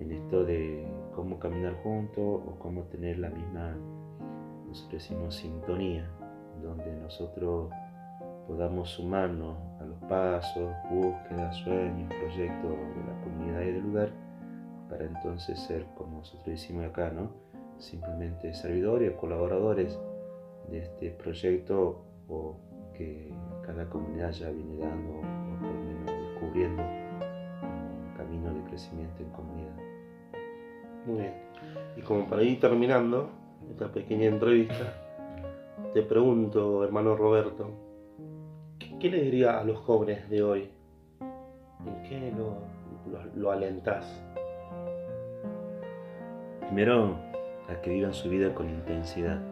en 0.02 0.12
esto 0.12 0.44
de 0.44 0.86
cómo 1.16 1.40
caminar 1.40 1.76
juntos 1.82 2.42
o 2.46 2.60
cómo 2.60 2.82
tener 2.84 3.20
la 3.20 3.30
misma, 3.30 3.74
nosotros 4.68 5.02
decimos, 5.02 5.36
sintonía, 5.36 6.06
donde 6.62 6.92
nosotros 6.98 7.72
podamos 8.46 8.90
sumarnos 8.90 9.56
a 9.80 9.86
los 9.86 10.00
pasos, 10.10 10.70
búsquedas, 10.90 11.56
sueños, 11.64 12.14
proyectos 12.14 12.72
de 12.72 13.04
la 13.08 13.22
comunidad 13.24 13.62
y 13.62 13.72
del 13.72 13.84
lugar, 13.84 14.10
para 14.90 15.06
entonces 15.06 15.58
ser, 15.58 15.86
como 15.96 16.18
nosotros 16.18 16.48
decimos 16.48 16.88
acá, 16.88 17.10
¿no? 17.10 17.30
simplemente 17.78 18.54
servidores, 18.54 19.14
colaboradores 19.14 19.98
de 20.70 20.80
este 20.80 21.12
proyecto 21.12 22.04
o 22.28 22.58
que 22.94 23.32
cada 23.66 23.88
comunidad 23.90 24.32
ya 24.32 24.50
viene 24.50 24.78
dando 24.78 25.10
o 25.10 25.22
por 25.60 25.68
lo 25.68 25.80
menos 25.84 26.32
descubriendo 26.32 26.84
un 26.84 28.14
camino 28.18 28.54
de 28.54 28.64
crecimiento 28.70 29.24
en 29.24 29.30
comunidad. 29.30 29.76
Muy 31.06 31.22
bien. 31.22 31.34
Y 31.98 32.02
como 32.02 32.28
para 32.28 32.44
ir 32.44 32.60
terminando 32.60 33.30
esta 33.70 33.92
pequeña 33.92 34.26
entrevista, 34.26 34.94
te 35.94 36.02
pregunto, 36.02 36.84
hermano 36.84 37.16
Roberto, 37.16 37.72
¿qué 39.00 39.10
le 39.10 39.22
diría 39.22 39.60
a 39.60 39.64
los 39.64 39.80
jóvenes 39.80 40.30
de 40.30 40.44
hoy? 40.44 40.70
¿En 41.20 42.04
qué 42.04 42.32
lo, 42.38 42.60
lo, 43.12 43.26
lo 43.36 43.52
alentás? 43.52 44.24
Primero, 46.62 47.16
a 47.70 47.82
que 47.82 47.90
vivan 47.90 48.14
su 48.14 48.30
vida 48.30 48.54
con 48.54 48.70
intensidad 48.70 49.51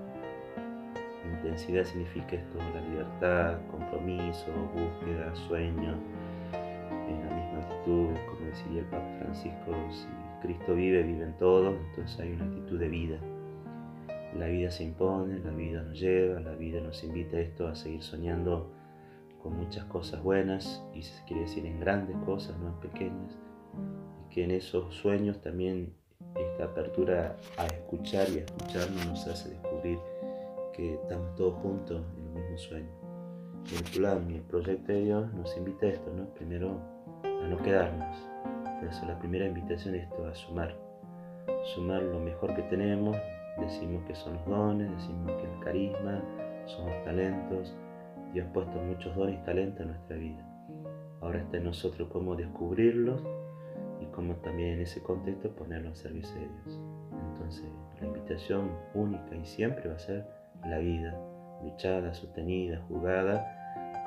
Intensidad 1.38 1.84
significa 1.86 2.36
esto, 2.36 2.58
la 2.58 2.82
libertad, 2.82 3.58
compromiso, 3.72 4.52
búsqueda, 4.74 5.36
sueño, 5.48 5.96
en 7.08 7.20
la 7.28 7.36
misma 7.36 7.60
actitud, 7.60 8.10
como 8.28 8.46
decía 8.46 8.80
el 8.80 8.86
Papa 8.86 9.18
Francisco, 9.20 9.72
si 9.92 10.08
Cristo 10.42 10.76
vive, 10.76 11.04
viven 11.04 11.36
todos, 11.38 11.76
entonces 11.90 12.20
hay 12.20 12.34
una 12.34 12.46
actitud 12.46 12.80
de 12.80 12.88
vida. 12.88 13.20
La 14.38 14.48
vida 14.48 14.70
se 14.70 14.84
impone, 14.84 15.40
la 15.40 15.52
vida 15.52 15.82
nos 15.82 16.00
lleva, 16.00 16.40
la 16.40 16.54
vida 16.54 16.82
nos 16.82 17.04
invita 17.04 17.38
a 17.38 17.42
esto, 17.42 17.68
a 17.68 17.76
seguir 17.76 18.04
soñando 18.04 18.72
con 19.42 19.56
muchas 19.56 19.86
cosas 19.86 20.22
buenas, 20.22 20.84
y 20.94 21.02
se 21.02 21.24
quiere 21.26 21.44
decir 21.44 21.66
en 21.66 21.80
grandes 21.80 22.18
cosas, 22.26 22.58
no 22.60 22.68
en 22.68 22.76
pequeñas, 22.76 23.38
y 24.26 24.34
que 24.34 24.44
en 24.44 24.52
esos 24.52 24.94
sueños 24.96 25.42
también 25.42 25.94
esta 26.36 26.66
apertura 26.66 27.38
a 27.58 27.66
escuchar 27.66 28.30
y 28.30 28.40
a 28.40 28.42
escucharnos 28.42 29.06
nos 29.08 29.28
hace 29.28 29.50
descubrir 29.50 29.98
que 30.80 30.94
estamos 30.94 31.36
todos 31.36 31.56
juntos 31.56 32.02
en 32.18 32.26
el 32.26 32.32
mismo 32.32 32.58
sueño. 32.58 32.90
Y 33.72 33.76
el 33.76 33.84
plan 33.92 34.32
y 34.32 34.36
el 34.36 34.44
proyecto 34.44 34.94
de 34.94 35.02
Dios 35.02 35.34
nos 35.34 35.56
invita 35.58 35.86
a 35.86 35.90
esto, 35.90 36.12
¿no? 36.16 36.26
Primero 36.36 36.80
a 37.24 37.48
no 37.48 37.58
quedarnos. 37.58 38.16
Por 38.80 38.88
eso 38.88 39.06
la 39.06 39.20
primera 39.20 39.46
invitación 39.46 39.96
es 39.96 40.04
esto, 40.04 40.26
a 40.26 40.34
sumar. 40.34 40.76
Sumar 41.76 42.02
lo 42.02 42.20
mejor 42.20 42.56
que 42.56 42.62
tenemos, 42.64 43.18
decimos 43.60 44.04
que 44.06 44.16
son 44.16 44.36
los 44.36 44.46
dones, 44.46 44.90
decimos 44.90 45.32
que 45.34 45.54
el 45.54 45.60
carisma, 45.60 46.24
son 46.66 46.88
los 46.88 47.04
talentos. 47.04 47.76
Dios 48.34 48.48
ha 48.48 48.54
puesto 48.54 48.80
muchos 48.80 49.14
dones 49.16 49.38
y 49.42 49.44
talentos 49.44 49.82
en 49.82 49.88
nuestra 49.88 50.16
vida. 50.16 50.46
Ahora 51.20 51.40
está 51.40 51.58
en 51.58 51.66
nosotros 51.66 52.08
cómo 52.10 52.36
descubrirlos 52.36 53.22
y 54.00 54.06
cómo 54.06 54.36
también 54.36 54.76
en 54.76 54.82
ese 54.82 55.04
contexto 55.04 55.54
ponerlos 55.54 55.92
al 55.92 55.98
servicio 55.98 56.36
de 56.36 56.48
Dios. 56.48 56.80
Entonces, 57.34 57.66
la 58.00 58.08
invitación 58.08 58.72
única 58.94 59.36
y 59.36 59.46
siempre 59.46 59.90
va 59.90 59.96
a 59.96 60.00
ser 60.00 60.39
la 60.66 60.78
vida, 60.80 61.16
luchada, 61.64 62.14
sostenida, 62.14 62.82
jugada, 62.88 63.46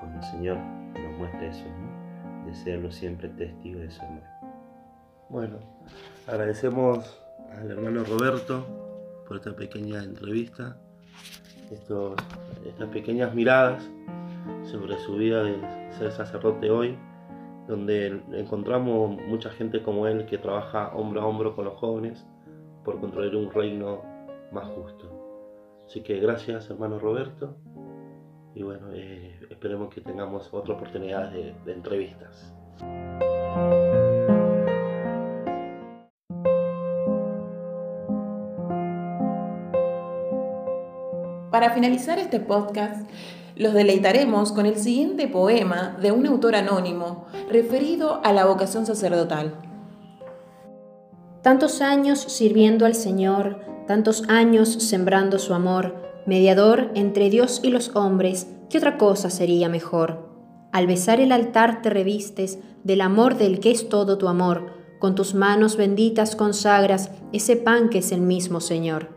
como 0.00 0.16
el 0.16 0.24
Señor 0.24 0.58
nos 0.58 1.18
muestra 1.18 1.46
eso, 1.46 1.64
¿no? 1.64 2.46
de 2.46 2.54
serlo 2.54 2.90
siempre 2.90 3.28
testigo 3.28 3.80
de 3.80 3.90
su 3.90 4.02
amor. 4.02 4.22
Bueno, 5.28 5.58
agradecemos 6.26 7.18
al 7.56 7.70
hermano 7.70 8.04
Roberto 8.04 8.66
por 9.26 9.36
esta 9.36 9.54
pequeña 9.54 10.02
entrevista, 10.02 10.76
estos, 11.70 12.14
estas 12.66 12.88
pequeñas 12.88 13.34
miradas 13.34 13.88
sobre 14.64 14.98
su 14.98 15.14
vida 15.16 15.42
de 15.44 15.56
ser 15.96 16.12
sacerdote 16.12 16.70
hoy, 16.70 16.98
donde 17.68 18.20
encontramos 18.32 19.18
mucha 19.28 19.50
gente 19.50 19.82
como 19.82 20.06
él 20.06 20.26
que 20.26 20.38
trabaja 20.38 20.92
hombro 20.94 21.22
a 21.22 21.26
hombro 21.26 21.54
con 21.54 21.64
los 21.64 21.78
jóvenes 21.78 22.26
por 22.84 23.00
construir 23.00 23.36
un 23.36 23.50
reino 23.50 24.02
más 24.50 24.66
justo. 24.68 25.31
Así 25.86 26.02
que 26.02 26.18
gracias, 26.18 26.70
hermano 26.70 26.98
Roberto. 26.98 27.56
Y 28.54 28.62
bueno, 28.62 28.88
eh, 28.92 29.38
esperemos 29.50 29.92
que 29.92 30.00
tengamos 30.00 30.52
otra 30.52 30.74
oportunidad 30.74 31.30
de, 31.30 31.54
de 31.64 31.72
entrevistas. 31.72 32.52
Para 41.50 41.70
finalizar 41.70 42.18
este 42.18 42.40
podcast, 42.40 43.08
los 43.56 43.74
deleitaremos 43.74 44.52
con 44.52 44.66
el 44.66 44.76
siguiente 44.76 45.28
poema 45.28 45.96
de 46.00 46.10
un 46.10 46.26
autor 46.26 46.56
anónimo 46.56 47.26
referido 47.50 48.20
a 48.24 48.32
la 48.32 48.46
vocación 48.46 48.86
sacerdotal. 48.86 49.71
Tantos 51.42 51.80
años 51.80 52.20
sirviendo 52.20 52.86
al 52.86 52.94
Señor, 52.94 53.58
tantos 53.88 54.22
años 54.28 54.68
sembrando 54.68 55.40
su 55.40 55.54
amor, 55.54 55.96
mediador 56.24 56.92
entre 56.94 57.30
Dios 57.30 57.60
y 57.64 57.70
los 57.70 57.96
hombres, 57.96 58.46
¿qué 58.70 58.78
otra 58.78 58.96
cosa 58.96 59.28
sería 59.28 59.68
mejor? 59.68 60.30
Al 60.70 60.86
besar 60.86 61.20
el 61.20 61.32
altar 61.32 61.82
te 61.82 61.90
revistes 61.90 62.60
del 62.84 63.00
amor 63.00 63.36
del 63.38 63.58
que 63.58 63.72
es 63.72 63.88
todo 63.88 64.18
tu 64.18 64.28
amor, 64.28 64.66
con 65.00 65.16
tus 65.16 65.34
manos 65.34 65.76
benditas 65.76 66.36
consagras 66.36 67.10
ese 67.32 67.56
pan 67.56 67.88
que 67.88 67.98
es 67.98 68.12
el 68.12 68.20
mismo 68.20 68.60
Señor. 68.60 69.08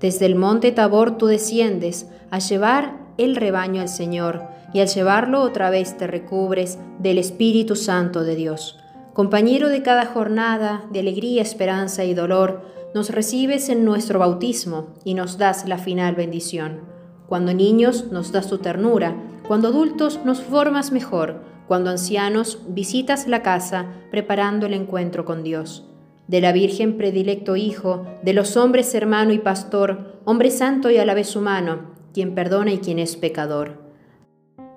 Desde 0.00 0.26
el 0.26 0.34
monte 0.34 0.72
Tabor 0.72 1.16
tú 1.16 1.26
desciendes 1.26 2.08
a 2.30 2.40
llevar 2.40 2.98
el 3.18 3.36
rebaño 3.36 3.80
al 3.80 3.88
Señor, 3.88 4.42
y 4.74 4.80
al 4.80 4.88
llevarlo 4.88 5.42
otra 5.42 5.70
vez 5.70 5.96
te 5.96 6.06
recubres 6.06 6.78
del 6.98 7.18
Espíritu 7.18 7.76
Santo 7.76 8.24
de 8.24 8.34
Dios. 8.34 8.78
Compañero 9.18 9.68
de 9.68 9.82
cada 9.82 10.06
jornada, 10.06 10.84
de 10.92 11.00
alegría, 11.00 11.42
esperanza 11.42 12.04
y 12.04 12.14
dolor, 12.14 12.62
nos 12.94 13.10
recibes 13.10 13.68
en 13.68 13.84
nuestro 13.84 14.20
bautismo 14.20 14.94
y 15.02 15.14
nos 15.14 15.38
das 15.38 15.66
la 15.66 15.76
final 15.76 16.14
bendición. 16.14 16.82
Cuando 17.26 17.52
niños 17.52 18.12
nos 18.12 18.30
das 18.30 18.46
tu 18.46 18.58
ternura, 18.58 19.16
cuando 19.48 19.66
adultos 19.70 20.20
nos 20.24 20.40
formas 20.40 20.92
mejor, 20.92 21.42
cuando 21.66 21.90
ancianos 21.90 22.60
visitas 22.68 23.26
la 23.26 23.42
casa 23.42 23.86
preparando 24.12 24.66
el 24.66 24.74
encuentro 24.74 25.24
con 25.24 25.42
Dios. 25.42 25.84
De 26.28 26.40
la 26.40 26.52
Virgen 26.52 26.96
predilecto 26.96 27.56
Hijo, 27.56 28.06
de 28.22 28.34
los 28.34 28.56
hombres 28.56 28.94
hermano 28.94 29.32
y 29.32 29.40
pastor, 29.40 30.20
hombre 30.26 30.52
santo 30.52 30.92
y 30.92 30.98
a 30.98 31.04
la 31.04 31.14
vez 31.14 31.34
humano, 31.34 31.90
quien 32.14 32.36
perdona 32.36 32.72
y 32.72 32.78
quien 32.78 33.00
es 33.00 33.16
pecador. 33.16 33.87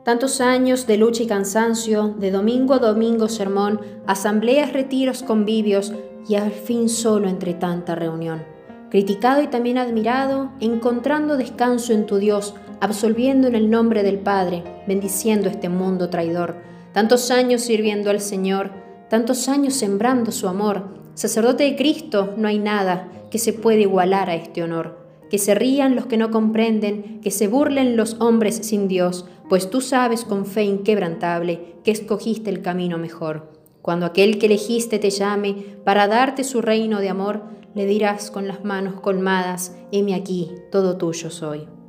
Tantos 0.04 0.42
años 0.42 0.88
de 0.88 0.98
lucha 0.98 1.22
y 1.22 1.28
cansancio, 1.28 2.16
de 2.18 2.32
domingo 2.32 2.74
a 2.74 2.80
domingo 2.80 3.30
sermón, 3.30 3.82
asambleas, 4.08 4.74
retiros, 4.74 5.22
convivios, 5.22 5.94
y 6.28 6.36
al 6.36 6.52
fin 6.52 6.90
solo 6.90 7.28
entre 7.28 7.54
tanta 7.54 7.94
reunión. 7.94 8.44
Criticado 8.90 9.42
y 9.42 9.48
también 9.48 9.78
admirado, 9.78 10.52
encontrando 10.60 11.38
descanso 11.38 11.94
en 11.94 12.06
tu 12.06 12.18
Dios, 12.18 12.56
absolviendo 12.80 13.48
en 13.48 13.56
el 13.56 13.70
nombre 13.70 14.02
del 14.02 14.18
Padre, 14.18 14.64
bendiciendo 14.88 15.50
este 15.50 15.70
mundo 15.70 16.10
traidor. 16.10 16.56
Tantos 16.94 17.30
años 17.32 17.62
sirviendo 17.62 18.10
al 18.10 18.22
Señor, 18.22 18.72
tantos 19.10 19.48
años 19.48 19.76
sembrando 19.76 20.32
su 20.32 20.48
amor. 20.48 20.86
Sacerdote 21.14 21.64
de 21.64 21.76
Cristo, 21.76 22.34
no 22.38 22.48
hay 22.48 22.58
nada 22.58 23.08
que 23.30 23.38
se 23.38 23.54
pueda 23.54 23.82
igualar 23.82 24.30
a 24.30 24.36
este 24.36 24.64
honor. 24.64 25.01
Que 25.32 25.40
se 25.40 25.56
rían 25.56 25.96
los 25.96 26.06
que 26.06 26.18
no 26.18 26.30
comprenden, 26.30 27.22
que 27.22 27.32
se 27.32 27.48
burlen 27.48 27.96
los 27.98 28.18
hombres 28.20 28.58
sin 28.58 28.88
Dios, 28.88 29.26
pues 29.50 29.70
tú 29.70 29.82
sabes 29.82 30.26
con 30.26 30.46
fe 30.46 30.66
inquebrantable 30.66 31.76
que 31.84 31.92
escogiste 31.92 32.52
el 32.52 32.62
camino 32.62 33.00
mejor. 33.00 33.52
Cuando 33.82 34.06
aquel 34.06 34.38
que 34.38 34.46
elegiste 34.46 35.00
te 35.00 35.10
llame 35.10 35.56
para 35.84 36.08
darte 36.08 36.44
su 36.44 36.62
reino 36.62 37.00
de 37.00 37.10
amor, 37.10 37.42
le 37.74 37.86
dirás 37.86 38.30
con 38.30 38.48
las 38.48 38.64
manos 38.64 39.00
colmadas, 39.00 39.76
heme 39.92 40.14
aquí, 40.14 40.52
todo 40.72 40.98
tuyo 40.98 41.32
soy. 41.32 41.81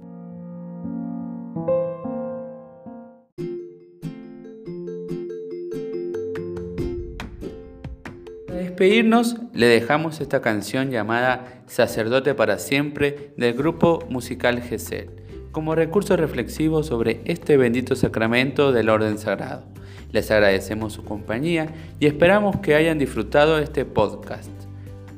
Despedirnos, 8.62 9.37
le 9.53 9.66
dejamos 9.66 10.20
esta 10.20 10.40
canción 10.40 10.90
llamada 10.90 11.62
Sacerdote 11.66 12.35
para 12.35 12.59
siempre 12.59 13.33
del 13.37 13.55
grupo 13.55 14.05
musical 14.09 14.62
Gesel, 14.62 15.11
como 15.53 15.75
recurso 15.75 16.16
reflexivo 16.16 16.83
sobre 16.83 17.20
este 17.25 17.57
bendito 17.57 17.94
sacramento 17.94 18.72
del 18.72 18.88
orden 18.88 19.18
sagrado. 19.18 19.64
Les 20.12 20.31
agradecemos 20.31 20.92
su 20.92 21.05
compañía 21.05 21.68
y 21.98 22.07
esperamos 22.07 22.59
que 22.59 22.75
hayan 22.75 22.98
disfrutado 22.98 23.59
este 23.59 23.85
podcast. 23.85 24.51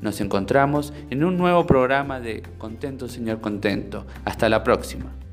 Nos 0.01 0.21
encontramos 0.21 0.93
en 1.11 1.25
un 1.25 1.37
nuevo 1.37 1.67
programa 1.67 2.21
de 2.21 2.43
Contento 2.59 3.09
Señor 3.09 3.41
Contento. 3.41 4.07
Hasta 4.25 4.49
la 4.49 4.63
próxima. 4.63 5.24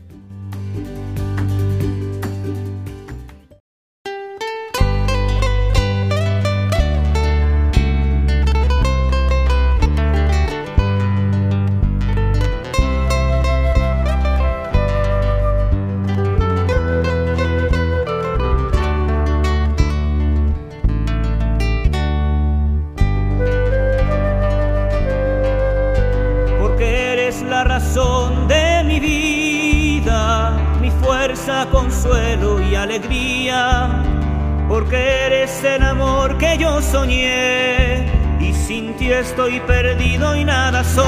Perdido 39.65 40.35
y 40.35 40.45
nada 40.45 40.83
soy. 40.83 41.01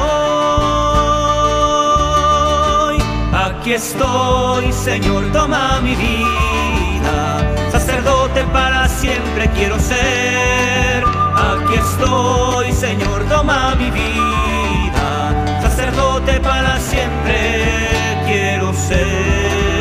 Aquí 3.33 3.73
estoy, 3.73 4.71
Señor, 4.71 5.31
toma 5.31 5.79
mi 5.81 5.95
vida, 5.95 7.39
sacerdote 7.71 8.43
para 8.53 8.87
siempre 8.87 9.49
quiero 9.55 9.79
ser. 9.79 11.03
Aquí 11.35 11.75
estoy, 11.75 12.71
Señor, 12.73 13.23
toma 13.29 13.75
mi 13.75 13.89
vida, 13.91 15.61
sacerdote 15.61 16.39
para 16.39 16.79
siempre 16.79 18.21
quiero 18.25 18.73
ser. 18.73 19.72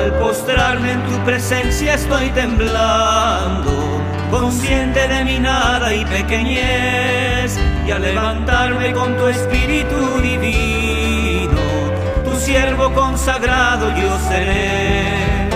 Al 0.00 0.12
postrarme 0.14 0.92
en 0.92 1.02
tu 1.02 1.24
presencia 1.26 1.92
estoy 1.92 2.30
temblando, 2.30 3.70
consciente 4.30 5.06
de 5.06 5.24
mi 5.24 5.38
nada 5.38 5.94
y 5.94 6.06
pequeñez, 6.06 7.58
y 7.86 7.90
al 7.90 8.00
levantarme 8.00 8.94
con 8.94 9.14
tu 9.18 9.26
espíritu 9.26 10.22
divino, 10.22 11.60
tu 12.24 12.34
siervo 12.40 12.90
consagrado 12.94 13.94
yo 13.94 14.18
seré. 14.30 15.50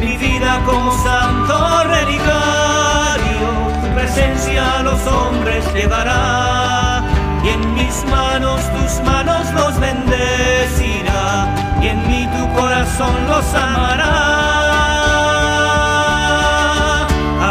Mi 0.00 0.16
vida 0.16 0.60
como 0.66 0.90
santo 1.04 1.84
relicario, 1.84 3.50
tu 3.82 3.94
presencia 3.94 4.80
a 4.80 4.82
los 4.82 5.06
hombres 5.06 5.64
llevará, 5.72 7.04
y 7.44 7.48
en 7.50 7.74
mis 7.74 8.04
manos 8.06 8.60
tus 8.72 9.00
manos 9.04 9.48
los 9.54 9.78
bendecirá 9.78 11.59
y 11.82 11.86
en 11.88 12.08
mí 12.08 12.28
tu 12.36 12.60
corazón 12.60 13.26
los 13.26 13.54
amará. 13.54 14.40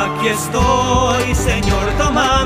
Aquí 0.04 0.28
estoy, 0.28 1.36
Señor, 1.36 1.86
toma 1.98 2.46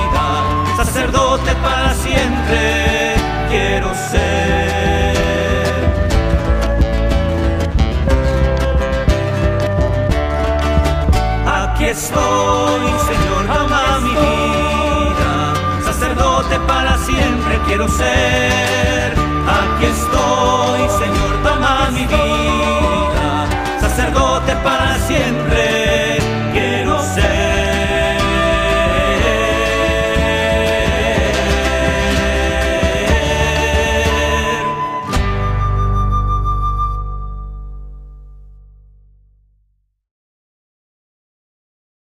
sacerdote 1.31 1.55
para 1.61 1.93
siempre 1.93 3.15
quiero 3.49 3.89
ser. 4.11 5.15
Aquí 11.47 11.85
estoy, 11.85 12.81
Señor, 13.07 13.45
toma 13.47 13.99
mi 14.01 14.09
vida, 14.09 15.53
sacerdote 15.85 16.59
para 16.67 16.97
siempre 16.97 17.59
quiero 17.65 17.87
ser. 17.87 19.13
Aquí 19.59 19.85
estoy, 19.85 20.81
Señor, 20.99 21.33
toma 21.43 21.91
mi 21.91 22.05
vida, 22.07 23.47
sacerdote 23.79 24.53
para 24.63 24.97
siempre 25.07 25.60